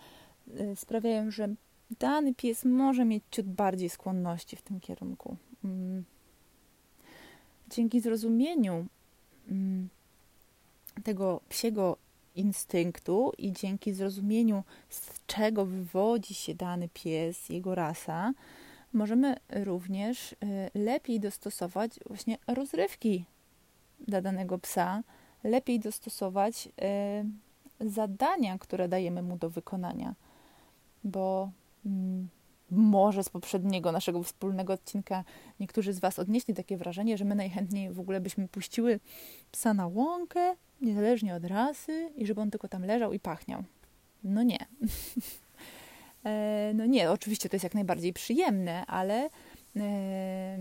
y, 0.59 0.75
sprawiają, 0.75 1.31
że 1.31 1.55
dany 1.99 2.33
pies 2.33 2.65
może 2.65 3.05
mieć 3.05 3.23
ciut 3.31 3.45
bardziej 3.45 3.89
skłonności 3.89 4.55
w 4.55 4.61
tym 4.61 4.79
kierunku. 4.79 5.37
Mm. 5.63 6.03
Dzięki 7.69 8.01
zrozumieniu 8.01 8.85
mm, 9.47 9.89
tego 11.03 11.41
psiego 11.49 11.97
instynktu 12.35 13.31
i 13.37 13.51
dzięki 13.51 13.93
zrozumieniu, 13.93 14.63
z 14.89 15.25
czego 15.27 15.65
wywodzi 15.65 16.33
się 16.33 16.55
dany 16.55 16.89
pies, 16.93 17.49
jego 17.49 17.75
rasa, 17.75 18.33
możemy 18.93 19.35
również 19.49 20.31
y, 20.31 20.35
lepiej 20.73 21.19
dostosować 21.19 21.99
właśnie 22.05 22.37
rozrywki 22.47 23.25
dla 23.99 24.21
danego 24.21 24.57
psa, 24.57 25.03
lepiej 25.43 25.79
dostosować 25.79 26.67
y, 27.81 27.89
zadania, 27.89 28.57
które 28.57 28.87
dajemy 28.87 29.21
mu 29.21 29.37
do 29.37 29.49
wykonania, 29.49 30.15
bo 31.03 31.51
mm, 31.85 32.27
może 32.71 33.23
z 33.23 33.29
poprzedniego 33.29 33.91
naszego 33.91 34.23
wspólnego 34.23 34.73
odcinka 34.73 35.23
niektórzy 35.59 35.93
z 35.93 35.99
Was 35.99 36.19
odnieśli 36.19 36.53
takie 36.53 36.77
wrażenie, 36.77 37.17
że 37.17 37.25
my 37.25 37.35
najchętniej 37.35 37.91
w 37.91 37.99
ogóle 37.99 38.21
byśmy 38.21 38.47
puściły 38.47 38.99
psa 39.51 39.73
na 39.73 39.87
łąkę 39.87 40.55
niezależnie 40.81 41.35
od 41.35 41.45
rasy 41.45 42.09
i 42.15 42.25
żeby 42.25 42.41
on 42.41 42.51
tylko 42.51 42.67
tam 42.67 42.85
leżał 42.85 43.13
i 43.13 43.19
pachniał. 43.19 43.63
No 44.23 44.43
nie. 44.43 44.59
E, 46.25 46.71
no 46.75 46.85
nie, 46.85 47.11
oczywiście 47.11 47.49
to 47.49 47.55
jest 47.55 47.63
jak 47.63 47.73
najbardziej 47.73 48.13
przyjemne, 48.13 48.85
ale 48.85 49.29
e, 49.75 50.57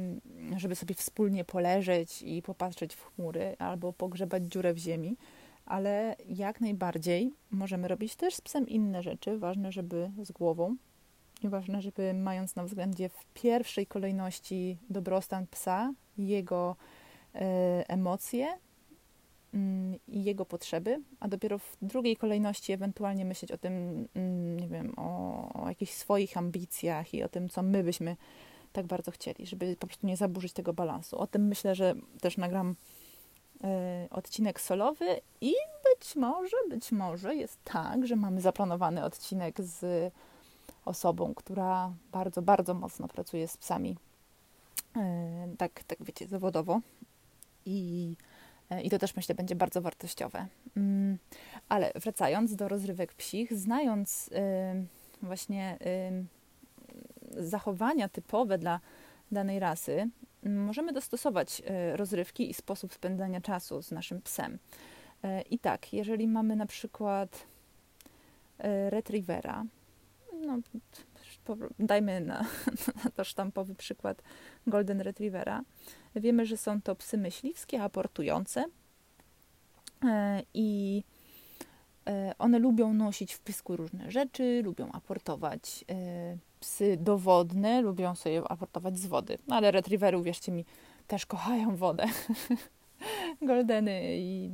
żeby 0.57 0.75
sobie 0.75 0.95
wspólnie 0.95 1.45
poleżeć 1.45 2.23
i 2.23 2.43
popatrzeć 2.43 2.95
w 2.95 3.05
chmury 3.05 3.57
albo 3.59 3.93
pogrzebać 3.93 4.45
dziurę 4.45 4.75
w 4.75 4.79
ziemi, 4.79 5.17
ale 5.67 6.17
jak 6.29 6.61
najbardziej 6.61 7.33
możemy 7.51 7.89
robić 7.89 8.17
też 8.17 8.35
z 8.35 8.41
psem 8.41 8.69
inne 8.69 9.03
rzeczy. 9.03 9.39
Ważne, 9.39 9.73
żeby 9.73 10.11
z 10.23 10.33
głową 10.33 10.77
i 11.43 11.49
ważne, 11.49 11.83
żeby 11.83 12.15
mając 12.15 12.57
na 12.57 12.65
względzie 12.65 13.09
w 13.09 13.25
pierwszej 13.35 13.87
kolejności 13.87 14.79
dobrostan 14.91 15.47
psa, 15.47 15.93
jego 16.19 16.77
e, 17.35 17.85
emocje, 17.89 18.59
i 20.09 20.25
jego 20.25 20.45
potrzeby, 20.45 21.03
a 21.21 21.29
dopiero 21.29 21.59
w 21.59 21.77
drugiej 21.83 22.17
kolejności 22.17 22.73
ewentualnie 22.73 23.25
myśleć 23.25 23.53
o 23.53 23.59
tym, 23.59 24.07
mm, 24.15 24.61
nie 24.61 24.69
wiem, 24.69 24.95
o, 24.97 25.63
o 25.63 25.69
jakichś 25.69 25.93
swoich 25.93 26.37
ambicjach 26.37 27.15
i 27.15 27.23
o 27.23 27.29
tym, 27.29 27.49
co 27.49 27.63
my 27.63 27.85
byśmy 27.85 28.17
tak 28.73 28.87
bardzo 28.87 29.11
chcieli, 29.11 29.47
żeby 29.47 29.77
po 29.77 29.87
prostu 29.87 30.07
nie 30.07 30.17
zaburzyć 30.17 30.53
tego 30.53 30.73
balansu. 30.73 31.19
O 31.19 31.27
tym 31.27 31.47
myślę, 31.47 31.75
że 31.75 31.95
też 32.21 32.37
nagram 32.37 32.71
y, 32.75 34.11
odcinek 34.11 34.61
solowy 34.61 35.21
i 35.41 35.53
być 35.85 36.17
może, 36.17 36.57
być 36.71 36.93
może 36.93 37.35
jest 37.35 37.59
tak, 37.65 38.07
że 38.07 38.17
mamy 38.17 38.41
zaplanowany 38.41 39.05
odcinek 39.05 39.61
z 39.61 40.13
osobą, 40.85 41.35
która 41.35 41.93
bardzo, 42.13 42.43
bardzo 42.43 42.75
mocno 42.75 43.09
pracuje 43.09 43.49
z 43.49 43.57
psami, 43.57 43.97
y, 44.97 45.57
tak, 45.57 45.85
tak 45.85 45.99
wiecie, 46.05 46.27
zawodowo 46.27 46.81
i 47.67 48.17
E, 48.17 48.34
I 48.83 48.91
to 48.91 48.99
też 48.99 49.17
myślę 49.17 49.35
będzie 49.35 49.55
bardzo 49.55 49.83
wartościowe. 49.83 50.47
Mm, 50.77 51.19
ale 51.69 51.93
wracając 51.95 52.57
do 52.57 52.69
rozrywek 52.69 53.15
psich, 53.15 53.55
znając 53.55 54.31
właśnie 55.23 55.79
zachowania 57.31 58.09
typowe 58.09 58.59
dla 58.59 58.81
danej 59.33 59.59
rasy, 59.59 60.09
możemy 60.43 60.93
dostosować 60.93 61.63
e, 61.67 61.97
rozrywki 61.97 62.51
i 62.51 62.55
sposób 62.55 62.95
spędzania 62.95 63.41
czasu 63.41 63.83
z 63.83 63.91
naszym 63.91 64.23
psem. 64.23 64.59
E, 65.25 65.43
I 65.43 65.59
tak, 65.59 65.93
jeżeli 65.93 66.29
mamy 66.29 66.57
na 66.57 66.67
przykład 66.67 67.47
retrievera, 68.89 69.65
no, 70.47 70.59
dajmy 71.79 72.21
na, 72.21 72.45
na 73.05 73.11
to 73.11 73.25
sztampowy 73.25 73.75
przykład 73.75 74.23
Golden 74.67 75.01
Retrievera, 75.01 75.63
Wiemy, 76.17 76.47
że 76.47 76.57
są 76.57 76.83
to 76.83 76.97
psy 76.97 77.19
myśliwskie, 77.19 77.83
aportujące 77.83 78.65
e, 80.05 80.43
i 80.55 81.03
e, 82.07 82.35
one 82.39 82.59
lubią 82.59 82.95
nosić 82.95 83.35
w 83.35 83.41
pysku 83.41 83.77
różne 83.77 84.11
rzeczy, 84.11 84.63
lubią 84.65 84.93
aportować 84.93 85.85
e, 85.91 86.37
psy 86.61 86.97
dowodne, 87.01 87.83
lubią 87.83 88.15
sobie 88.15 88.43
aportować 88.49 88.99
z 88.99 89.07
wody. 89.07 89.39
No, 89.49 89.57
ale 89.57 89.71
retriewery, 89.71 90.19
uwierzcie 90.19 90.53
mi, 90.53 90.65
też 91.07 91.27
kochają 91.27 91.77
wodę. 91.77 92.07
Goldeny 93.43 94.17
i 94.19 94.51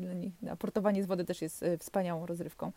aportowanie 0.51 1.03
z 1.03 1.07
wody 1.07 1.25
też 1.25 1.43
jest 1.43 1.65
wspaniałą 1.79 2.27
rozrywką. 2.27 2.73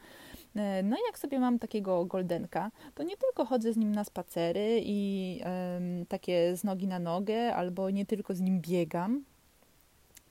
E, 0.55 0.83
no 0.83 0.95
i 0.95 0.99
jak 1.07 1.19
sobie 1.19 1.39
mam 1.39 1.59
takiego 1.59 2.05
goldenka, 2.05 2.71
to 2.95 3.03
nie 3.03 3.17
tylko 3.17 3.45
chodzę 3.45 3.73
z 3.73 3.77
nim 3.77 3.91
na 3.95 4.03
spacery 4.03 4.81
i 4.83 5.39
um, 5.45 6.05
takie 6.05 6.57
z 6.57 6.63
nogi 6.63 6.87
na 6.87 6.99
nogę, 6.99 7.55
albo 7.55 7.89
nie 7.89 8.05
tylko 8.05 8.35
z 8.35 8.41
nim 8.41 8.61
biegam, 8.61 9.23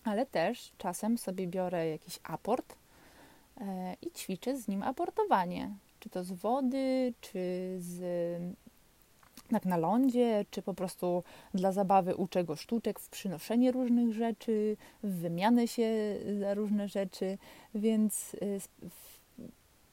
ale 0.04 0.26
też 0.26 0.72
czasem 0.78 1.18
sobie 1.18 1.46
biorę 1.46 1.88
jakiś 1.88 2.18
aport 2.22 2.76
e, 3.60 3.94
i 4.02 4.10
ćwiczę 4.10 4.56
z 4.56 4.68
nim 4.68 4.82
aportowanie. 4.82 5.70
Czy 6.00 6.10
to 6.10 6.24
z 6.24 6.32
wody, 6.32 7.14
czy 7.20 7.40
z 7.78 8.02
tak 9.50 9.64
na 9.64 9.76
lądzie, 9.76 10.44
czy 10.50 10.62
po 10.62 10.74
prostu 10.74 11.24
dla 11.54 11.72
zabawy 11.72 12.16
uczę 12.16 12.44
go 12.44 12.56
sztuczek 12.56 13.00
w 13.00 13.08
przynoszenie 13.08 13.72
różnych 13.72 14.12
rzeczy, 14.12 14.76
w 15.02 15.20
wymianę 15.20 15.68
się 15.68 15.90
za 16.40 16.54
różne 16.54 16.88
rzeczy, 16.88 17.38
więc 17.74 18.36
e, 18.40 18.60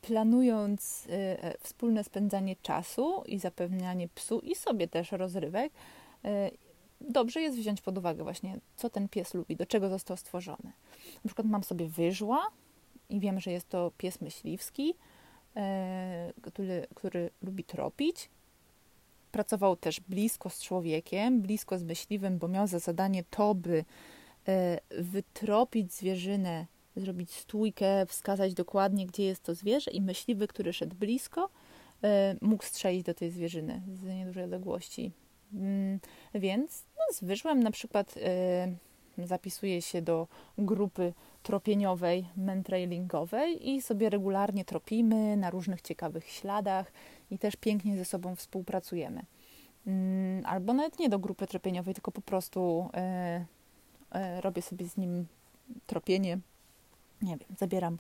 planując 0.10 1.06
y, 1.06 1.12
e, 1.12 1.58
wspólne 1.60 2.04
spędzanie 2.04 2.56
czasu 2.56 3.24
i 3.25 3.39
zapewnianie 3.39 4.08
psu 4.08 4.39
i 4.39 4.56
sobie 4.56 4.88
też 4.88 5.12
rozrywek, 5.12 5.74
y, 6.25 6.30
dobrze 7.01 7.42
jest 7.42 7.58
wziąć 7.58 7.82
pod 7.82 7.98
uwagę 7.98 8.24
właśnie, 8.24 8.60
co 8.75 8.89
ten 8.89 9.10
pies 9.10 9.34
lubi, 9.34 9.56
do 9.56 9.66
czego 9.66 9.89
został 9.89 10.18
stworzony. 10.18 10.72
Na 11.24 11.28
przykład 11.28 11.48
mam 11.48 11.63
sobie 11.63 11.88
wyżła 11.88 12.48
i 13.10 13.20
wiem, 13.20 13.39
że 13.39 13.51
jest 13.51 13.70
to 13.70 13.92
pies 13.98 14.22
myśliwski, 14.22 14.94
e, 15.56 16.34
który, 16.42 16.88
który 16.96 17.30
lubi 17.42 17.63
tropić. 17.63 18.30
Pracował 19.32 19.75
też 19.75 20.00
blisko 20.00 20.50
z 20.50 20.62
człowiekiem, 20.62 21.42
blisko 21.42 21.78
z 21.80 21.84
myśliwym, 21.84 22.38
bo 22.38 22.48
miał 22.48 22.68
za 22.68 22.80
zadanie 22.80 23.24
to, 23.30 23.56
by 23.56 23.86
wytropić 25.00 25.94
zwierzynę, 25.94 26.66
zrobić 27.00 27.32
stójkę, 27.32 28.06
wskazać 28.06 28.53
dokładnie, 28.53 29.06
gdzie 29.06 29.24
jest 29.24 29.44
to 29.44 29.56
zwierzę 29.56 29.91
i 29.91 30.01
myśliwy, 30.01 30.48
który 30.48 30.74
szedł 30.74 30.96
blisko, 30.96 31.50
e, 32.03 32.36
mógł 32.41 32.63
strzelić 32.63 33.03
do 33.03 33.13
tej 33.13 33.32
zwierzyny 33.32 33.82
z 33.94 34.03
niedużej 34.03 34.44
odległości. 34.44 35.12
Mm, 35.53 36.00
więc 36.34 36.86
no, 36.98 37.03
z 37.13 37.24
wyżłem 37.24 37.63
na 37.63 37.72
przykład 37.72 38.15
zapisuje 39.25 39.82
się 39.82 40.01
do 40.01 40.27
grupy 40.58 41.13
tropieniowej, 41.44 42.25
mentrailingowej 42.38 43.70
i 43.70 43.82
sobie 43.82 44.10
regularnie 44.10 44.65
tropimy 44.65 45.38
na 45.38 45.50
różnych 45.50 45.82
ciekawych 45.82 46.29
śladach 46.29 46.91
i 47.32 47.39
też 47.39 47.56
pięknie 47.56 47.98
ze 47.98 48.06
sobą 48.06 48.36
współpracujemy. 48.36 49.25
Mm, 49.88 50.46
albo 50.46 50.74
nawet 50.74 51.00
nie 51.00 51.10
do 51.10 51.20
grupy 51.20 51.48
tropieniowej, 51.48 51.94
tylko 51.94 52.12
po 52.12 52.22
prostu 52.22 52.89
e, 52.94 53.46
e, 54.12 54.41
robię 54.41 54.62
sobie 54.62 54.89
z 54.89 54.98
nim 54.98 55.25
tropienie. 55.88 56.39
Nie 57.21 57.38
wiem, 57.38 57.57
zabieram 57.57 57.97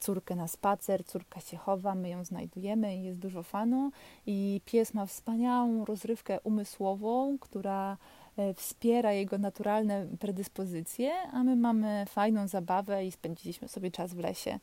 córkę 0.00 0.36
na 0.36 0.48
spacer, 0.48 1.04
córka 1.04 1.40
się 1.40 1.56
chowa, 1.56 1.94
my 1.94 2.08
ją 2.08 2.24
znajdujemy 2.24 2.96
i 2.96 3.02
jest 3.02 3.18
dużo 3.18 3.42
fanu. 3.42 3.90
I 4.26 4.60
pies 4.64 4.94
ma 4.94 5.06
wspaniałą 5.06 5.84
rozrywkę 5.84 6.40
umysłową, 6.40 7.38
która 7.38 7.96
E, 8.36 8.54
wspiera 8.54 9.12
jego 9.12 9.38
naturalne 9.38 10.06
predyspozycje, 10.20 11.12
a 11.32 11.44
my 11.44 11.56
mamy 11.56 12.04
fajną 12.08 12.48
zabawę 12.48 13.06
i 13.06 13.12
spędziliśmy 13.12 13.68
sobie 13.68 13.90
czas 13.90 14.14
w 14.14 14.18
lesie. 14.18 14.58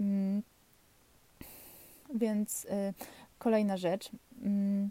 Mm. 0.00 0.42
Więc 2.14 2.66
e, 2.70 2.92
kolejna 3.38 3.76
rzecz. 3.76 4.10
Mm. 4.42 4.90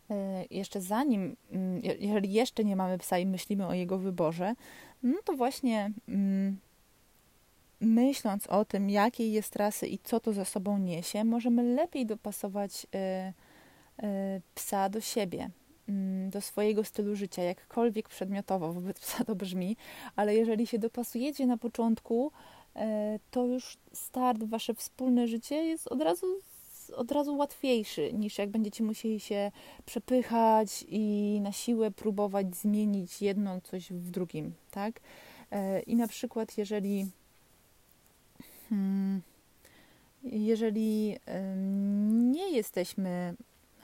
jeszcze 0.49 0.81
zanim, 0.81 1.35
mm, 1.51 1.81
jeżeli 1.99 2.33
jeszcze 2.33 2.63
nie 2.63 2.75
mamy 2.75 2.97
psa 2.97 3.19
i 3.19 3.25
myślimy 3.25 3.67
o 3.67 3.73
jego 3.73 3.97
wyborze, 3.97 4.53
no 5.03 5.17
to 5.23 5.33
właśnie 5.33 5.91
myśląc 7.81 8.47
o 8.47 8.65
tym, 8.65 8.89
jakiej 8.89 9.31
jest 9.31 9.55
rasy 9.55 9.87
i 9.87 9.99
co 9.99 10.19
to 10.19 10.33
za 10.33 10.45
sobą 10.45 10.77
niesie, 10.77 11.23
możemy 11.23 11.63
lepiej 11.63 12.05
dopasować 12.05 12.87
Y, 14.03 14.41
psa 14.55 14.89
do 14.89 15.01
siebie, 15.01 15.49
mm, 15.89 16.29
do 16.29 16.41
swojego 16.41 16.83
stylu 16.83 17.15
życia, 17.15 17.43
jakkolwiek 17.43 18.09
przedmiotowo 18.09 18.73
wobec 18.73 18.99
psa 18.99 19.23
to 19.23 19.35
brzmi, 19.35 19.77
ale 20.15 20.35
jeżeli 20.35 20.67
się 20.67 20.79
dopasujecie 20.79 21.45
na 21.45 21.57
początku, 21.57 22.31
to 23.31 23.45
już 23.45 23.77
start 23.93 24.43
wasze 24.43 24.73
wspólne 24.73 25.27
życie 25.27 25.55
jest 25.55 25.87
od 25.87 26.01
razu, 26.01 26.25
od 26.95 27.11
razu 27.11 27.37
łatwiejszy 27.37 28.13
niż 28.13 28.37
jak 28.37 28.49
będziecie 28.49 28.83
musieli 28.83 29.19
się 29.19 29.51
przepychać 29.85 30.85
i 30.87 31.39
na 31.41 31.51
siłę 31.51 31.91
próbować 31.91 32.55
zmienić 32.55 33.21
jedno 33.21 33.61
coś 33.61 33.91
w 33.91 34.11
drugim, 34.11 34.53
tak? 34.71 34.99
Y, 34.99 35.81
I 35.81 35.95
na 35.95 36.07
przykład, 36.07 36.57
jeżeli 36.57 37.05
hmm, 38.69 39.21
jeżeli 40.23 41.17
nie 42.11 42.51
jesteśmy 42.51 43.35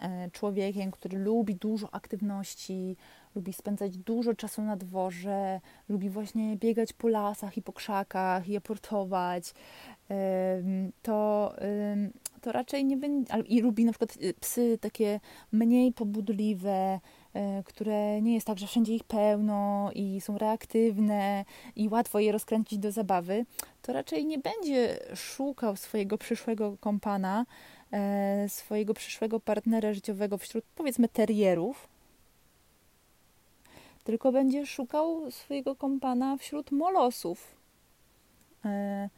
E, 0.02 0.32
człowiekiem, 0.32 0.92
który 0.92 1.18
lubi 1.18 1.56
dużo 1.56 1.94
aktywności, 1.94 2.96
lubi 3.38 3.54
spędzać 3.54 3.98
dużo 3.98 4.34
czasu 4.34 4.62
na 4.62 4.78
dworze, 4.78 5.62
lubi 5.90 6.10
właśnie 6.10 6.56
biegać 6.56 6.94
po 6.94 7.08
lasach 7.08 7.58
i 7.58 7.62
po 7.62 7.74
krzakach 7.74 8.50
i 8.50 8.58
aportować, 8.58 9.54
to, 11.02 11.54
to 12.42 12.52
raczej 12.52 12.86
nie 12.86 12.98
będzie. 12.98 13.34
I 13.48 13.62
lubi 13.62 13.86
na 13.86 13.92
przykład 13.92 14.18
y, 14.22 14.34
psy 14.34 14.78
takie 14.82 15.20
mniej 15.52 15.94
pobudliwe, 15.94 17.00
e, 17.34 17.64
które 17.64 18.22
nie 18.22 18.34
jest 18.34 18.48
tak, 18.48 18.60
że 18.60 18.68
wszędzie 18.68 18.96
ich 18.96 19.04
pełno 19.04 19.90
i 19.96 20.22
są 20.22 20.38
reaktywne 20.38 21.46
i 21.76 21.90
łatwo 21.90 22.20
je 22.20 22.32
rozkręcić 22.32 22.80
do 22.80 22.92
zabawy, 22.92 23.46
to 23.82 23.94
raczej 23.94 24.26
nie 24.26 24.38
będzie 24.38 25.00
szukał 25.16 25.76
swojego 25.76 26.18
przyszłego 26.18 26.78
kompana 26.80 27.46
E, 27.94 28.50
swojego 28.50 28.94
przyszłego 28.94 29.40
partnera 29.40 29.94
życiowego 29.94 30.38
wśród 30.38 30.66
powiedzmy 30.76 31.08
terierów, 31.08 31.88
tylko 34.08 34.32
będzie 34.32 34.66
szukał 34.66 35.32
swojego 35.32 35.76
kompana 35.76 36.38
wśród 36.38 36.72
molosów, 36.72 37.56
e, 38.66 39.10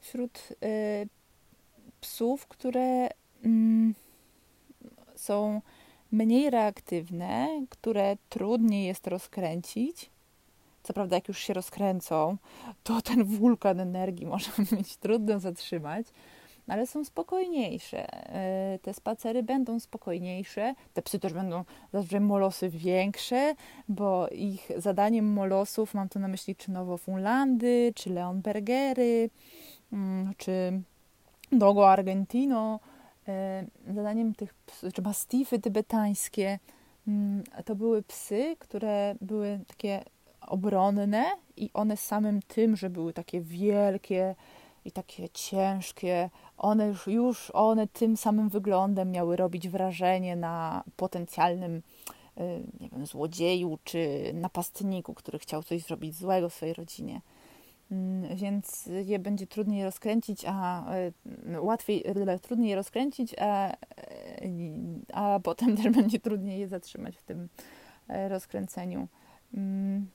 wśród 0.00 0.48
e, 0.62 1.06
psów, 2.00 2.46
które 2.46 3.08
mm, 3.44 3.94
są 5.14 5.60
mniej 6.12 6.50
reaktywne, 6.50 7.48
które 7.70 8.16
trudniej 8.28 8.86
jest 8.86 9.06
rozkręcić. 9.06 10.10
Co 10.82 10.92
prawda, 10.92 11.16
jak 11.16 11.28
już 11.28 11.38
się 11.38 11.54
rozkręcą, 11.54 12.36
to 12.82 13.02
ten 13.02 13.24
wulkan 13.24 13.80
energii 13.80 14.26
może 14.34 14.50
być 14.70 14.96
trudno 14.96 15.40
zatrzymać, 15.40 16.06
ale 16.68 16.86
są 16.86 17.04
spokojniejsze. 17.04 18.28
E, 18.34 18.78
te 18.82 18.94
spacery 18.94 19.42
będą 19.42 19.80
spokojniejsze. 19.80 20.74
Te 20.94 21.02
psy 21.02 21.18
też 21.18 21.32
będą 21.32 21.64
zazwyczaj 21.92 22.20
molosy 22.20 22.70
większe, 22.70 23.54
bo 23.88 24.28
ich 24.28 24.70
zadaniem 24.76 25.32
molosów, 25.32 25.94
mam 25.94 26.08
tu 26.08 26.18
na 26.18 26.28
myśli 26.28 26.56
czy 26.56 26.70
Nowofunlandy, 26.70 27.92
czy 27.94 28.10
Leonbergery, 28.10 29.30
mm, 29.92 30.32
czy 30.36 30.82
Dogo 31.52 31.90
Argentino, 31.90 32.80
e, 33.28 33.64
zadaniem 33.94 34.34
tych 34.34 34.54
psów, 34.54 34.92
czy 34.92 35.02
mastify 35.02 35.58
tybetańskie, 35.58 36.58
mm, 37.08 37.44
to 37.64 37.74
były 37.74 38.02
psy, 38.02 38.56
które 38.58 39.14
były 39.20 39.60
takie 39.66 40.04
obronne 40.40 41.24
i 41.56 41.70
one 41.74 41.96
samym 41.96 42.42
tym, 42.42 42.76
że 42.76 42.90
były 42.90 43.12
takie 43.12 43.40
wielkie, 43.40 44.34
i 44.84 44.92
takie 44.92 45.28
ciężkie, 45.28 46.30
one 46.62 46.86
już, 46.86 47.06
już 47.06 47.50
one 47.54 47.86
tym 47.86 48.16
samym 48.16 48.48
wyglądem 48.48 49.10
miały 49.10 49.36
robić 49.36 49.68
wrażenie 49.68 50.36
na 50.36 50.84
potencjalnym 50.96 51.76
y, 51.76 52.62
nie 52.80 52.88
wiem, 52.88 53.06
złodzieju 53.06 53.78
czy 53.84 54.30
napastniku, 54.34 55.14
który 55.14 55.38
chciał 55.38 55.62
coś 55.62 55.82
zrobić 55.82 56.16
złego 56.16 56.48
w 56.48 56.54
swojej 56.54 56.74
rodzinie. 56.74 57.20
Mm, 57.90 58.36
więc 58.36 58.88
je 59.04 59.18
będzie 59.18 59.46
trudniej 59.46 59.84
rozkręcić, 59.84 60.44
a 60.46 60.84
y, 60.96 61.60
łatwiej, 61.60 62.04
trudniej 62.42 62.70
je 62.70 62.76
rozkręcić, 62.76 63.34
a, 63.38 63.72
y, 63.72 63.76
a 65.12 65.40
potem 65.42 65.76
też 65.76 65.88
będzie 65.88 66.20
trudniej 66.20 66.60
je 66.60 66.68
zatrzymać 66.68 67.16
w 67.16 67.22
tym 67.22 67.48
rozkręceniu. 68.28 69.08
Mm, 69.54 70.06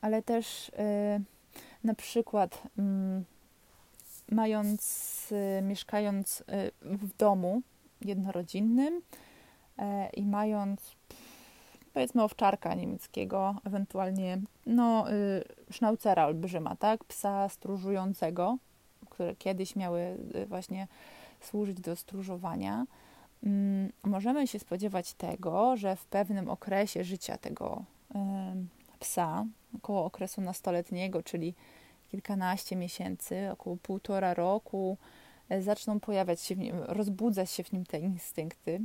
ale 0.00 0.22
też 0.22 0.70
na 1.84 1.94
przykład 1.94 2.62
mm, 2.78 3.24
mając, 4.30 5.28
y, 5.58 5.62
mieszkając 5.62 6.40
y, 6.40 6.44
w 6.82 7.16
domu 7.16 7.62
jednorodzinnym 8.00 9.02
e, 9.78 10.08
i 10.10 10.26
mając 10.26 10.96
powiedzmy 11.92 12.22
owczarka 12.22 12.74
niemieckiego, 12.74 13.54
ewentualnie 13.64 14.40
no, 14.66 15.12
y, 15.12 15.44
sznaucera 15.70 16.26
olbrzyma, 16.26 16.76
tak, 16.76 17.04
psa 17.04 17.48
stróżującego, 17.48 18.58
które 19.10 19.36
kiedyś 19.36 19.76
miały 19.76 20.16
właśnie 20.46 20.88
służyć 21.40 21.80
do 21.80 21.96
stróżowania, 21.96 22.86
mm, 23.42 23.92
możemy 24.02 24.46
się 24.46 24.58
spodziewać 24.58 25.14
tego, 25.14 25.76
że 25.76 25.96
w 25.96 26.06
pewnym 26.06 26.50
okresie 26.50 27.04
życia 27.04 27.38
tego 27.38 27.84
psa, 29.00 29.46
około 29.76 30.04
okresu 30.04 30.40
nastoletniego, 30.40 31.22
czyli 31.22 31.54
kilkanaście 32.08 32.76
miesięcy, 32.76 33.50
około 33.52 33.76
półtora 33.76 34.34
roku, 34.34 34.98
e, 35.48 35.62
zaczną 35.62 36.00
pojawiać 36.00 36.40
się 36.40 36.54
w 36.54 36.58
nim, 36.58 36.76
rozbudzać 36.78 37.50
się 37.50 37.64
w 37.64 37.72
nim 37.72 37.86
te 37.86 37.98
instynkty, 37.98 38.80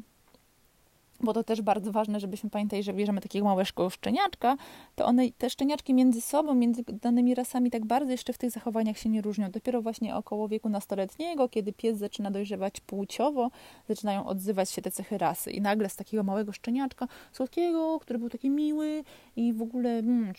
bo 1.22 1.34
to 1.34 1.44
też 1.44 1.62
bardzo 1.62 1.92
ważne, 1.92 2.20
żebyśmy 2.20 2.50
pamiętali, 2.50 2.84
że 2.84 2.94
bierzemy 2.94 3.22
takiego 3.22 3.46
małego 3.46 3.90
szczeniaczka, 3.90 4.58
to 4.96 5.06
one, 5.06 5.32
te 5.38 5.50
szczeniaczki 5.50 5.94
między 5.94 6.22
sobą, 6.22 6.56
między 6.56 6.84
danymi 6.88 7.36
rasami 7.36 7.72
tak 7.72 7.86
bardzo 7.86 8.12
jeszcze 8.12 8.34
w 8.34 8.38
tych 8.38 8.52
zachowaniach 8.52 8.98
się 8.98 9.10
nie 9.10 9.22
różnią. 9.22 9.52
Dopiero 9.52 9.82
właśnie 9.82 10.16
około 10.16 10.48
wieku 10.48 10.70
nastoletniego, 10.70 11.50
kiedy 11.50 11.74
pies 11.74 11.98
zaczyna 11.98 12.32
dojrzewać 12.32 12.80
płciowo, 12.80 13.52
zaczynają 13.88 14.26
odzywać 14.26 14.70
się 14.70 14.82
te 14.82 14.92
cechy 14.92 15.18
rasy 15.18 15.52
i 15.52 15.62
nagle 15.62 15.90
z 15.90 15.96
takiego 15.96 16.24
małego 16.24 16.52
szczeniaczka, 16.52 17.08
słodkiego, 17.32 18.00
który 18.00 18.20
był 18.20 18.30
taki 18.30 18.50
miły 18.50 19.04
i 19.36 19.54
w 19.54 19.62
ogóle 19.62 19.90
mm, 19.90 20.34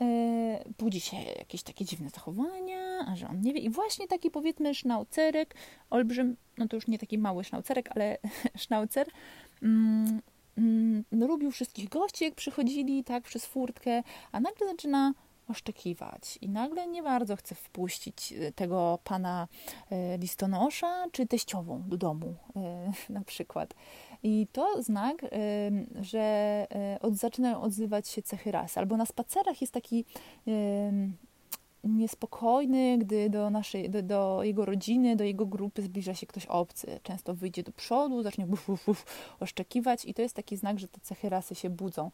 e, 0.00 0.64
budzi 0.78 1.00
się 1.00 1.16
jakieś 1.16 1.62
takie 1.62 1.84
dziwne 1.84 2.10
zachowania, 2.10 2.78
a 3.06 3.16
że 3.16 3.28
on 3.28 3.40
nie 3.40 3.52
wie. 3.52 3.60
I 3.60 3.70
właśnie 3.70 4.08
taki 4.08 4.30
powiedzmy 4.30 4.74
sznaucerek, 4.74 5.54
olbrzym, 5.90 6.36
no 6.58 6.68
to 6.68 6.76
już 6.76 6.86
nie 6.86 6.98
taki 6.98 7.18
mały 7.18 7.44
sznaucerek, 7.44 7.88
ale 7.94 8.18
sznaucer, 8.56 9.06
mm, 9.08 9.12
mm, 9.12 9.57
no, 11.12 11.26
lubił 11.26 11.50
wszystkich 11.50 11.88
gości, 11.88 12.24
jak 12.24 12.34
przychodzili, 12.34 13.04
tak, 13.04 13.24
przez 13.24 13.46
furtkę, 13.46 14.02
a 14.32 14.40
nagle 14.40 14.66
zaczyna 14.66 15.14
oszczekiwać 15.48 16.38
i 16.40 16.48
nagle 16.48 16.86
nie 16.86 17.02
bardzo 17.02 17.36
chce 17.36 17.54
wpuścić 17.54 18.34
tego 18.54 18.98
pana 19.04 19.48
listonosza 20.18 21.06
czy 21.12 21.26
teściową 21.26 21.82
do 21.86 21.96
domu 21.96 22.34
na 23.08 23.24
przykład. 23.24 23.74
I 24.22 24.46
to 24.52 24.82
znak, 24.82 25.16
że 26.00 26.66
od, 27.00 27.14
zaczynają 27.14 27.60
odzywać 27.60 28.08
się 28.08 28.22
cechy 28.22 28.52
rasy. 28.52 28.80
Albo 28.80 28.96
na 28.96 29.06
spacerach 29.06 29.60
jest 29.60 29.72
taki 29.72 30.04
niespokojny, 31.84 32.98
gdy 32.98 33.30
do, 33.30 33.50
naszej, 33.50 33.90
do, 33.90 34.02
do, 34.02 34.40
jego 34.42 34.64
rodziny, 34.64 35.16
do 35.16 35.24
jego 35.24 35.46
grupy 35.46 35.82
zbliża 35.82 36.14
się 36.14 36.26
ktoś 36.26 36.46
obcy. 36.46 37.00
Często 37.02 37.34
wyjdzie 37.34 37.62
do 37.62 37.72
przodu, 37.72 38.22
zacznie 38.22 38.46
buf, 38.46 38.66
buf, 38.66 38.84
buf, 38.86 39.04
oszczekiwać 39.40 40.04
i 40.04 40.14
to 40.14 40.22
jest 40.22 40.36
taki 40.36 40.56
znak, 40.56 40.78
że 40.78 40.88
te 40.88 41.00
cechy 41.00 41.28
rasy 41.28 41.54
się 41.54 41.70
budzą. 41.70 42.10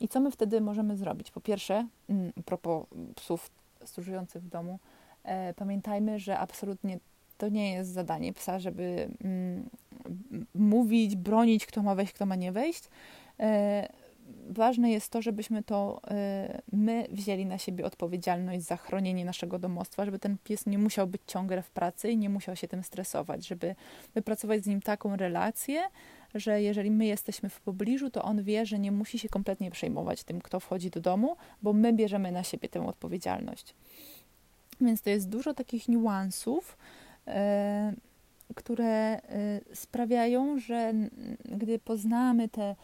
I 0.00 0.08
co 0.08 0.20
my 0.20 0.30
wtedy 0.30 0.60
możemy 0.60 0.96
zrobić? 0.96 1.30
Po 1.30 1.40
pierwsze, 1.40 1.86
mm, 2.08 2.32
a 2.38 2.42
propos 2.42 2.86
psów 3.16 3.50
stróżujących 3.84 4.42
w 4.42 4.48
domu, 4.48 4.78
e, 5.24 5.54
pamiętajmy, 5.54 6.18
że 6.18 6.38
absolutnie 6.38 6.98
to 7.38 7.48
nie 7.48 7.72
jest 7.72 7.90
zadanie 7.90 8.32
psa, 8.32 8.58
żeby 8.58 9.08
mm, 9.24 9.68
mówić, 10.54 11.16
bronić, 11.16 11.66
kto 11.66 11.82
ma 11.82 11.94
wejść, 11.94 12.12
kto 12.12 12.26
ma 12.26 12.36
nie 12.36 12.52
wejść. 12.52 12.84
E, 13.40 13.88
ważne 14.48 14.90
jest 14.90 15.10
to, 15.10 15.22
żebyśmy 15.22 15.62
to 15.62 16.00
e, 16.10 16.62
my 16.72 17.06
wzięli 17.10 17.46
na 17.46 17.58
siebie 17.58 17.84
odpowiedzialność 17.84 18.62
za 18.62 18.76
chronienie 18.76 19.24
naszego 19.24 19.58
domostwa, 19.58 20.04
żeby 20.04 20.18
ten 20.18 20.36
pies 20.44 20.66
nie 20.66 20.78
musiał 20.78 21.06
być 21.06 21.22
ciągle 21.26 21.62
w 21.62 21.70
pracy 21.70 22.10
i 22.10 22.16
nie 22.16 22.28
musiał 22.28 22.56
się 22.56 22.68
tym 22.68 22.82
stresować, 22.82 23.46
żeby 23.46 23.74
wypracować 24.14 24.64
z 24.64 24.66
nim 24.66 24.80
taką 24.80 25.16
relację, 25.16 25.82
że 26.34 26.62
jeżeli 26.62 26.90
my 26.90 27.06
jesteśmy 27.06 27.48
w 27.48 27.60
pobliżu, 27.60 28.10
to 28.10 28.22
on 28.22 28.42
wie, 28.42 28.66
że 28.66 28.78
nie 28.78 28.92
musi 28.92 29.18
się 29.18 29.28
kompletnie 29.28 29.70
przejmować 29.70 30.24
tym, 30.24 30.40
kto 30.40 30.60
wchodzi 30.60 30.90
do 30.90 31.00
domu, 31.00 31.36
bo 31.62 31.72
my 31.72 31.92
bierzemy 31.92 32.32
na 32.32 32.42
siebie 32.42 32.68
tę 32.68 32.86
odpowiedzialność. 32.86 33.74
Więc 34.80 35.02
to 35.02 35.10
jest 35.10 35.28
dużo 35.28 35.54
takich 35.54 35.88
niuansów, 35.88 36.76
e, 37.26 37.92
które 38.54 38.86
e, 38.86 39.20
sprawiają, 39.74 40.58
że 40.58 40.94
gdy 41.44 41.78
poznamy 41.78 42.48
te 42.48 42.76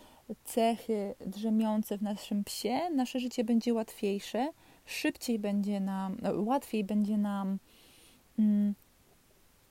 cechy 0.45 1.14
drzemiące 1.27 1.99
w 1.99 2.03
naszym 2.03 2.45
psie, 2.45 2.81
nasze 2.95 3.21
życie 3.21 3.45
będzie 3.45 3.75
łatwiejsze, 3.75 4.53
szybciej 4.87 5.38
będzie 5.38 5.81
nam, 5.81 6.17
łatwiej 6.35 6.85
będzie 6.85 7.19
nam 7.19 7.59
mm, 8.38 8.75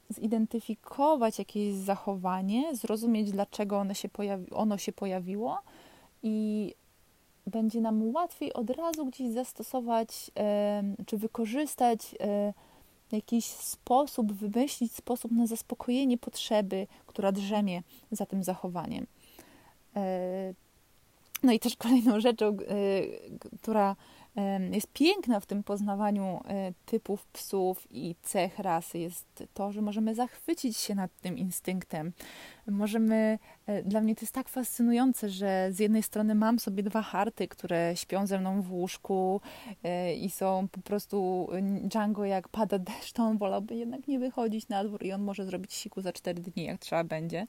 zidentyfikować 0.10 1.40
jakieś 1.40 1.74
zachowanie, 1.74 2.76
zrozumieć, 2.76 3.32
dlaczego 3.32 3.78
ono 3.78 3.94
się, 3.94 4.10
pojawi, 4.10 4.52
ono 4.52 4.78
się 4.78 4.92
pojawiło 4.92 5.58
i 6.24 6.74
będzie 7.48 7.82
nam 7.82 8.16
łatwiej 8.16 8.54
od 8.54 8.70
razu 8.70 9.06
gdzieś 9.06 9.32
zastosować 9.32 10.32
e, 10.38 10.84
czy 11.06 11.18
wykorzystać 11.18 12.16
e, 12.20 12.54
jakiś 13.12 13.46
sposób, 13.46 14.34
wymyślić 14.34 14.92
sposób 14.92 15.32
na 15.32 15.48
zaspokojenie 15.48 16.18
potrzeby, 16.18 16.88
która 17.06 17.32
drzemie 17.32 17.84
za 18.12 18.26
tym 18.26 18.44
zachowaniem. 18.44 19.08
E, 19.98 20.54
no 21.44 21.52
i 21.52 21.60
też 21.60 21.76
kolejną 21.86 22.20
rzeczą, 22.20 22.46
e, 22.48 22.56
która 23.62 23.96
jest 24.72 24.94
piękna 24.94 25.40
w 25.40 25.46
tym 25.46 25.64
poznawaniu 25.64 26.42
e, 26.48 26.74
typów 26.86 27.26
psów 27.26 27.88
i 27.92 28.16
cech 28.22 28.60
rasy, 28.60 29.00
jest 29.00 29.44
to, 29.54 29.72
że 29.72 29.82
możemy 29.82 30.16
zachwycić 30.16 30.78
się 30.78 30.96
nad 30.96 31.22
tym 31.22 31.38
instynktem. 31.38 32.12
Możemy, 32.68 33.40
dla 33.86 34.02
mnie 34.02 34.16
to 34.16 34.22
jest 34.22 34.34
tak 34.34 34.50
fascynujące, 34.50 35.30
że 35.30 35.68
z 35.72 35.80
jednej 35.80 36.04
strony 36.04 36.36
mam 36.36 36.60
sobie 36.60 36.84
dwa 36.84 37.02
harty, 37.02 37.48
które 37.48 37.96
śpią 37.96 38.28
ze 38.28 38.40
mną 38.40 38.62
w 38.62 38.72
łóżku 38.72 39.42
i 40.18 40.30
są 40.30 40.68
po 40.72 40.82
prostu 40.82 41.50
Django 41.82 42.26
jak 42.26 42.48
pada 42.48 42.80
deszcz, 42.80 43.12
to 43.12 43.24
on 43.24 43.38
wolałby 43.38 43.76
jednak 43.76 44.08
nie 44.08 44.20
wychodzić 44.20 44.70
na 44.70 44.84
dwór 44.84 45.04
i 45.04 45.12
on 45.12 45.22
może 45.22 45.46
zrobić 45.46 45.74
siku 45.74 46.02
za 46.02 46.14
cztery 46.14 46.42
dni, 46.42 46.64
jak 46.64 46.80
trzeba 46.80 47.04
będzie. 47.04 47.48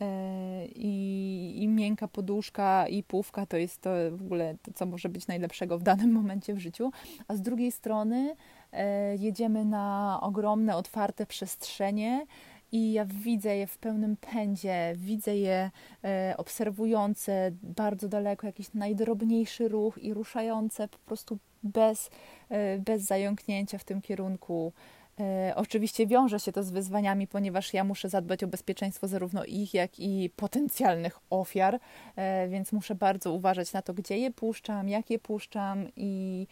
E, 0.00 0.66
i, 0.66 1.62
i 1.62 1.68
miękka 1.68 2.08
poduszka 2.08 2.88
i 2.88 3.02
pówka 3.02 3.46
to 3.46 3.56
jest 3.56 3.80
to 3.80 3.90
w 4.12 4.22
ogóle 4.22 4.56
to, 4.62 4.72
co 4.72 4.86
może 4.86 5.08
być 5.08 5.26
najlepszego 5.26 5.78
w 5.78 5.82
danym 5.82 6.12
momencie 6.12 6.54
w 6.54 6.58
życiu, 6.58 6.90
a 7.28 7.36
z 7.36 7.42
drugiej 7.42 7.72
strony 7.72 8.36
e, 8.72 9.16
jedziemy 9.16 9.64
na 9.64 10.18
ogromne, 10.22 10.76
otwarte 10.76 11.26
przestrzenie 11.26 12.26
i 12.72 12.92
ja 12.92 13.04
widzę 13.04 13.56
je 13.56 13.66
w 13.66 13.78
pełnym 13.78 14.16
pędzie, 14.16 14.92
widzę 14.96 15.36
je 15.36 15.70
e, 16.04 16.34
obserwujące 16.36 17.50
bardzo 17.62 18.08
daleko 18.08 18.46
jakiś 18.46 18.74
najdrobniejszy 18.74 19.68
ruch 19.68 19.98
i 19.98 20.14
ruszające 20.14 20.88
po 20.88 20.98
prostu 20.98 21.38
bez, 21.62 22.10
bez 22.78 23.02
zająknięcia 23.02 23.78
w 23.78 23.84
tym 23.84 24.00
kierunku. 24.00 24.72
E, 25.20 25.52
oczywiście 25.56 26.06
wiąże 26.06 26.40
się 26.40 26.52
to 26.52 26.62
z 26.62 26.70
wyzwaniami, 26.70 27.26
ponieważ 27.26 27.74
ja 27.74 27.84
muszę 27.84 28.08
zadbać 28.08 28.44
o 28.44 28.46
bezpieczeństwo 28.46 29.08
zarówno 29.08 29.44
ich, 29.44 29.74
jak 29.74 30.00
i 30.00 30.30
potencjalnych 30.36 31.18
ofiar, 31.30 31.80
e, 32.16 32.48
więc 32.48 32.72
muszę 32.72 32.94
bardzo 32.94 33.32
uważać 33.32 33.72
na 33.72 33.82
to, 33.82 33.94
gdzie 33.94 34.18
je 34.18 34.30
puszczam, 34.30 34.88
jak 34.88 35.10
je 35.10 35.18
puszczam 35.18 35.88
i 35.96 36.46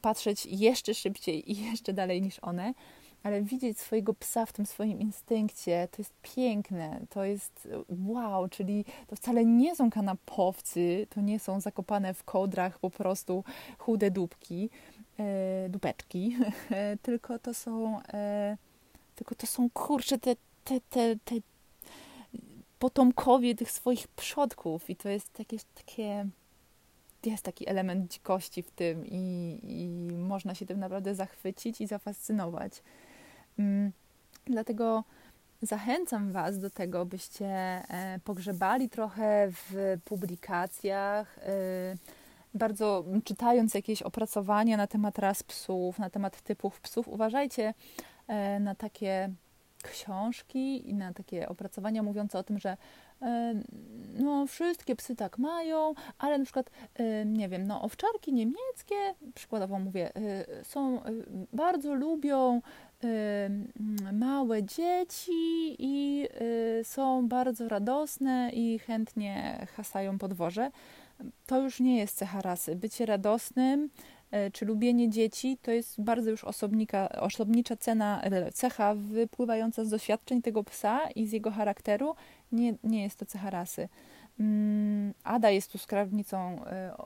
patrzeć 0.00 0.46
jeszcze 0.46 0.94
szybciej 0.94 1.52
i 1.52 1.62
jeszcze 1.70 1.92
dalej 1.92 2.22
niż 2.22 2.38
one. 2.42 2.74
Ale 3.22 3.42
widzieć 3.42 3.80
swojego 3.80 4.14
psa 4.14 4.46
w 4.46 4.52
tym 4.52 4.66
swoim 4.66 5.00
instynkcie 5.00 5.88
to 5.90 5.96
jest 5.98 6.12
piękne, 6.22 7.00
to 7.10 7.24
jest 7.24 7.68
wow, 7.88 8.48
czyli 8.48 8.84
to 9.06 9.16
wcale 9.16 9.44
nie 9.44 9.76
są 9.76 9.90
kanapowcy, 9.90 11.06
to 11.10 11.20
nie 11.20 11.38
są 11.38 11.60
zakopane 11.60 12.14
w 12.14 12.24
kodrach 12.24 12.78
po 12.78 12.90
prostu 12.90 13.44
chude 13.78 14.10
dupki 14.10 14.70
e, 14.95 14.95
dupeczki, 15.68 16.36
tylko 17.02 17.38
to 17.38 17.54
są 17.54 18.02
e, 18.02 18.56
tylko 19.16 19.34
to 19.34 19.46
są 19.46 19.70
kurcze 19.70 20.18
te, 20.18 20.36
te, 20.64 20.80
te, 20.90 21.16
te 21.24 21.34
potomkowie 22.78 23.54
tych 23.54 23.70
swoich 23.70 24.08
przodków 24.08 24.90
i 24.90 24.96
to 24.96 25.08
jest 25.08 25.38
jakieś 25.38 25.62
takie 25.74 26.26
jest 27.30 27.44
taki 27.44 27.68
element 27.68 28.12
dzikości 28.12 28.62
w 28.62 28.70
tym 28.70 29.06
i, 29.06 29.58
i 29.62 29.88
można 30.12 30.54
się 30.54 30.66
tym 30.66 30.80
naprawdę 30.80 31.14
zachwycić 31.14 31.80
i 31.80 31.86
zafascynować. 31.86 32.82
Mm, 33.58 33.92
dlatego 34.44 35.04
zachęcam 35.62 36.32
Was 36.32 36.58
do 36.58 36.70
tego, 36.70 37.06
byście 37.06 37.46
e, 37.46 38.20
pogrzebali 38.24 38.88
trochę 38.88 39.48
w 39.50 39.98
publikacjach, 40.04 41.38
e, 41.38 41.96
bardzo 42.56 43.04
czytając 43.24 43.74
jakieś 43.74 44.02
opracowania 44.02 44.76
na 44.76 44.86
temat 44.86 45.18
ras 45.18 45.42
psów, 45.42 45.98
na 45.98 46.10
temat 46.10 46.42
typów 46.42 46.80
psów, 46.80 47.08
uważajcie 47.08 47.74
e, 48.28 48.60
na 48.60 48.74
takie 48.74 49.30
książki 49.82 50.90
i 50.90 50.94
na 50.94 51.12
takie 51.12 51.48
opracowania 51.48 52.02
mówiące 52.02 52.38
o 52.38 52.42
tym, 52.42 52.58
że 52.58 52.76
e, 53.22 53.54
no, 54.18 54.46
wszystkie 54.46 54.96
psy 54.96 55.16
tak 55.16 55.38
mają, 55.38 55.94
ale 56.18 56.38
na 56.38 56.44
przykład, 56.44 56.70
e, 56.94 57.24
nie 57.24 57.48
wiem, 57.48 57.66
no, 57.66 57.82
owczarki 57.82 58.32
niemieckie, 58.32 58.94
przykładowo 59.34 59.78
mówię, 59.78 60.12
są, 60.62 61.02
bardzo 61.52 61.94
lubią 61.94 62.60
małe 64.12 64.62
dzieci 64.62 65.76
i 65.78 66.28
są 66.82 67.28
bardzo 67.28 67.68
radosne 67.68 68.50
i 68.52 68.78
chętnie 68.78 69.66
hasają 69.76 70.18
podwoże 70.18 70.70
to 71.46 71.60
już 71.60 71.80
nie 71.80 71.98
jest 71.98 72.16
cecha 72.16 72.40
rasy. 72.40 72.76
Bycie 72.76 73.06
radosnym 73.06 73.90
e, 74.30 74.50
czy 74.50 74.64
lubienie 74.64 75.10
dzieci 75.10 75.58
to 75.62 75.70
jest 75.70 76.00
bardzo 76.00 76.30
już 76.30 76.44
osobnika, 76.44 77.08
osobnicza 77.08 77.76
cena, 77.76 78.22
e, 78.22 78.52
cecha 78.52 78.94
wypływająca 78.94 79.84
z 79.84 79.88
doświadczeń 79.88 80.42
tego 80.42 80.64
psa 80.64 81.10
i 81.10 81.26
z 81.26 81.32
jego 81.32 81.50
charakteru. 81.50 82.14
Nie, 82.52 82.74
nie 82.84 83.02
jest 83.02 83.18
to 83.18 83.26
cecha 83.26 83.50
rasy. 83.50 83.88
Mm, 84.40 85.14
Ada 85.24 85.50
jest 85.50 85.72
tu 85.72 85.78
skrawnicą 85.78 86.64
e, 86.64 86.96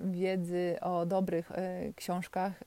wiedzy 0.00 0.76
o 0.80 1.06
dobrych 1.06 1.52
książkach, 1.96 2.64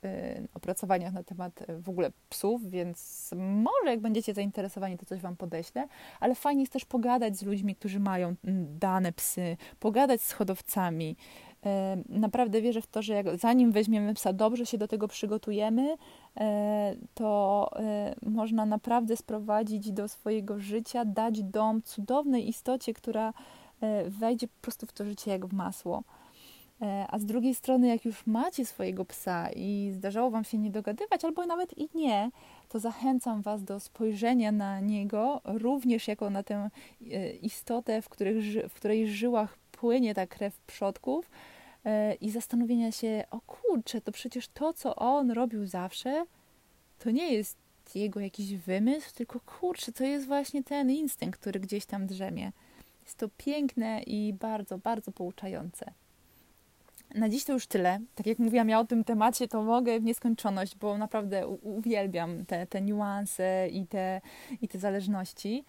opracowaniach 0.54 1.14
na 1.14 1.24
temat 1.24 1.64
w 1.80 1.90
ogóle 1.90 2.12
psów, 2.30 2.70
więc 2.70 3.30
może 3.38 3.92
jak 3.92 4.00
będziecie 4.00 4.34
zainteresowani, 4.34 4.98
to 4.98 5.06
coś 5.06 5.22
Wam 5.22 5.36
podeślę, 5.36 5.88
ale 6.20 6.36
fajnie 6.36 6.62
jest 6.62 6.74
też 6.74 6.86
pogadać 6.86 7.38
z 7.38 7.44
ludźmi, 7.44 7.76
którzy 7.76 8.00
mają 8.00 8.36
mm, 8.46 8.80
dane 8.80 9.12
psy, 9.12 9.58
pogadać 9.80 10.22
z 10.22 10.32
hodowcami. 10.32 11.16
Naprawdę 12.10 12.62
wierzę 12.62 12.82
w 12.82 12.88
to, 12.88 13.02
że 13.02 13.14
jak, 13.14 13.38
zanim 13.38 13.72
weźmiemy 13.72 14.14
psa, 14.14 14.34
dobrze 14.34 14.66
się 14.66 14.78
do 14.78 14.88
tego 14.88 15.08
przygotujemy, 15.08 15.96
e, 16.38 16.96
to 17.14 17.70
e, 17.76 18.16
można 18.26 18.66
naprawdę 18.66 19.18
sprowadzić 19.18 19.92
do 19.92 20.08
swojego 20.08 20.60
życia, 20.60 21.06
dać 21.06 21.44
dom 21.44 21.82
cudownej 21.82 22.50
istocie, 22.50 22.94
która 22.94 23.34
E, 23.34 23.63
wejdzie 24.08 24.48
po 24.48 24.62
prostu 24.62 24.86
w 24.86 24.94
to 24.94 25.06
życie 25.06 25.32
jak 25.32 25.46
w 25.46 25.54
masło. 25.54 26.04
E, 26.84 27.06
a 27.10 27.20
z 27.20 27.26
drugiej 27.26 27.56
strony, 27.56 27.88
jak 27.88 28.06
już 28.06 28.28
macie 28.28 28.66
swojego 28.66 29.06
psa 29.06 29.50
i 29.56 29.92
zdarzało 29.94 30.32
Wam 30.32 30.44
się 30.44 30.58
nie 30.58 30.72
dogadywać, 30.72 31.26
albo 31.26 31.46
nawet 31.46 31.78
i 31.78 31.90
nie, 31.96 32.32
to 32.70 32.80
zachęcam 32.80 33.42
Was 33.42 33.64
do 33.64 33.80
spojrzenia 33.80 34.52
na 34.52 34.80
niego 34.80 35.42
również 35.46 36.08
jako 36.08 36.30
na 36.30 36.44
tę 36.44 36.70
e, 37.12 37.32
istotę, 37.34 38.02
w, 38.02 38.10
których, 38.10 38.70
w 38.70 38.74
której 38.74 39.08
żyłach 39.08 39.58
płynie 39.72 40.14
ta 40.14 40.28
krew 40.28 40.60
przodków, 40.60 41.30
e, 41.86 42.14
i 42.14 42.30
zastanowienia 42.30 42.92
się, 42.92 43.24
o 43.32 43.42
kurczę, 43.42 44.02
to 44.02 44.12
przecież 44.12 44.48
to, 44.48 44.74
co 44.74 44.96
on 44.96 45.32
robił 45.32 45.66
zawsze, 45.66 46.26
to 47.00 47.12
nie 47.12 47.34
jest 47.34 47.58
jego 47.96 48.20
jakiś 48.20 48.56
wymysł, 48.56 49.16
tylko 49.16 49.40
kurczę, 49.40 49.92
to 49.92 50.04
jest 50.04 50.28
właśnie 50.28 50.64
ten 50.64 50.92
instynkt, 50.92 51.40
który 51.40 51.60
gdzieś 51.60 51.86
tam 51.86 52.08
drzemie. 52.08 52.52
Jest 53.04 53.18
to 53.18 53.30
piękne 53.38 54.02
i 54.04 54.34
bardzo, 54.34 54.78
bardzo 54.78 55.12
pouczające. 55.12 55.94
Na 57.16 57.30
dziś 57.30 57.44
to 57.44 57.54
już 57.54 57.68
tyle. 57.68 58.00
Tak 58.16 58.28
jak 58.28 58.40
mówiłam 58.40 58.70
ja 58.70 58.80
o 58.80 58.86
tym 58.86 59.04
temacie, 59.04 59.48
to 59.48 59.64
mogę 59.64 60.00
w 60.00 60.04
nieskończoność, 60.04 60.76
bo 60.76 60.98
naprawdę 60.98 61.48
uwielbiam 61.48 62.46
te, 62.46 62.68
te 62.68 62.82
niuanse 62.82 63.68
i 63.72 63.88
te, 63.88 64.22
i 64.62 64.68
te 64.68 64.80
zależności. 64.80 65.64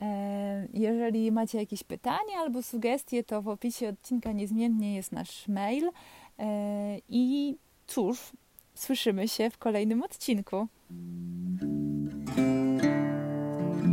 E, 0.00 0.68
jeżeli 0.74 1.32
macie 1.32 1.58
jakieś 1.58 1.84
pytania 1.84 2.38
albo 2.38 2.62
sugestie, 2.62 3.24
to 3.24 3.42
w 3.42 3.48
opisie 3.48 3.88
odcinka 3.88 4.32
niezmiennie 4.32 4.94
jest 4.94 5.12
nasz 5.12 5.48
mail. 5.48 5.90
E, 6.38 6.98
I 7.08 7.56
cóż, 7.86 8.32
słyszymy 8.74 9.28
się 9.28 9.50
w 9.50 9.58
kolejnym 9.58 10.02
odcinku. 10.02 10.68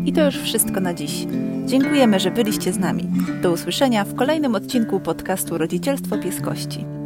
I 0.10 0.14
to 0.14 0.26
już 0.26 0.38
wszystko 0.38 0.80
na 0.80 0.94
dziś. 0.94 1.26
Dziękujemy, 1.66 2.20
że 2.20 2.32
byliście 2.32 2.74
z 2.74 2.80
nami. 2.80 3.04
Do 3.42 3.52
usłyszenia 3.52 4.04
w 4.04 4.16
kolejnym 4.16 4.56
odcinku 4.56 5.00
podcastu 5.00 5.58
Rodzicielstwo 5.58 6.18
Pieskości. 6.18 6.99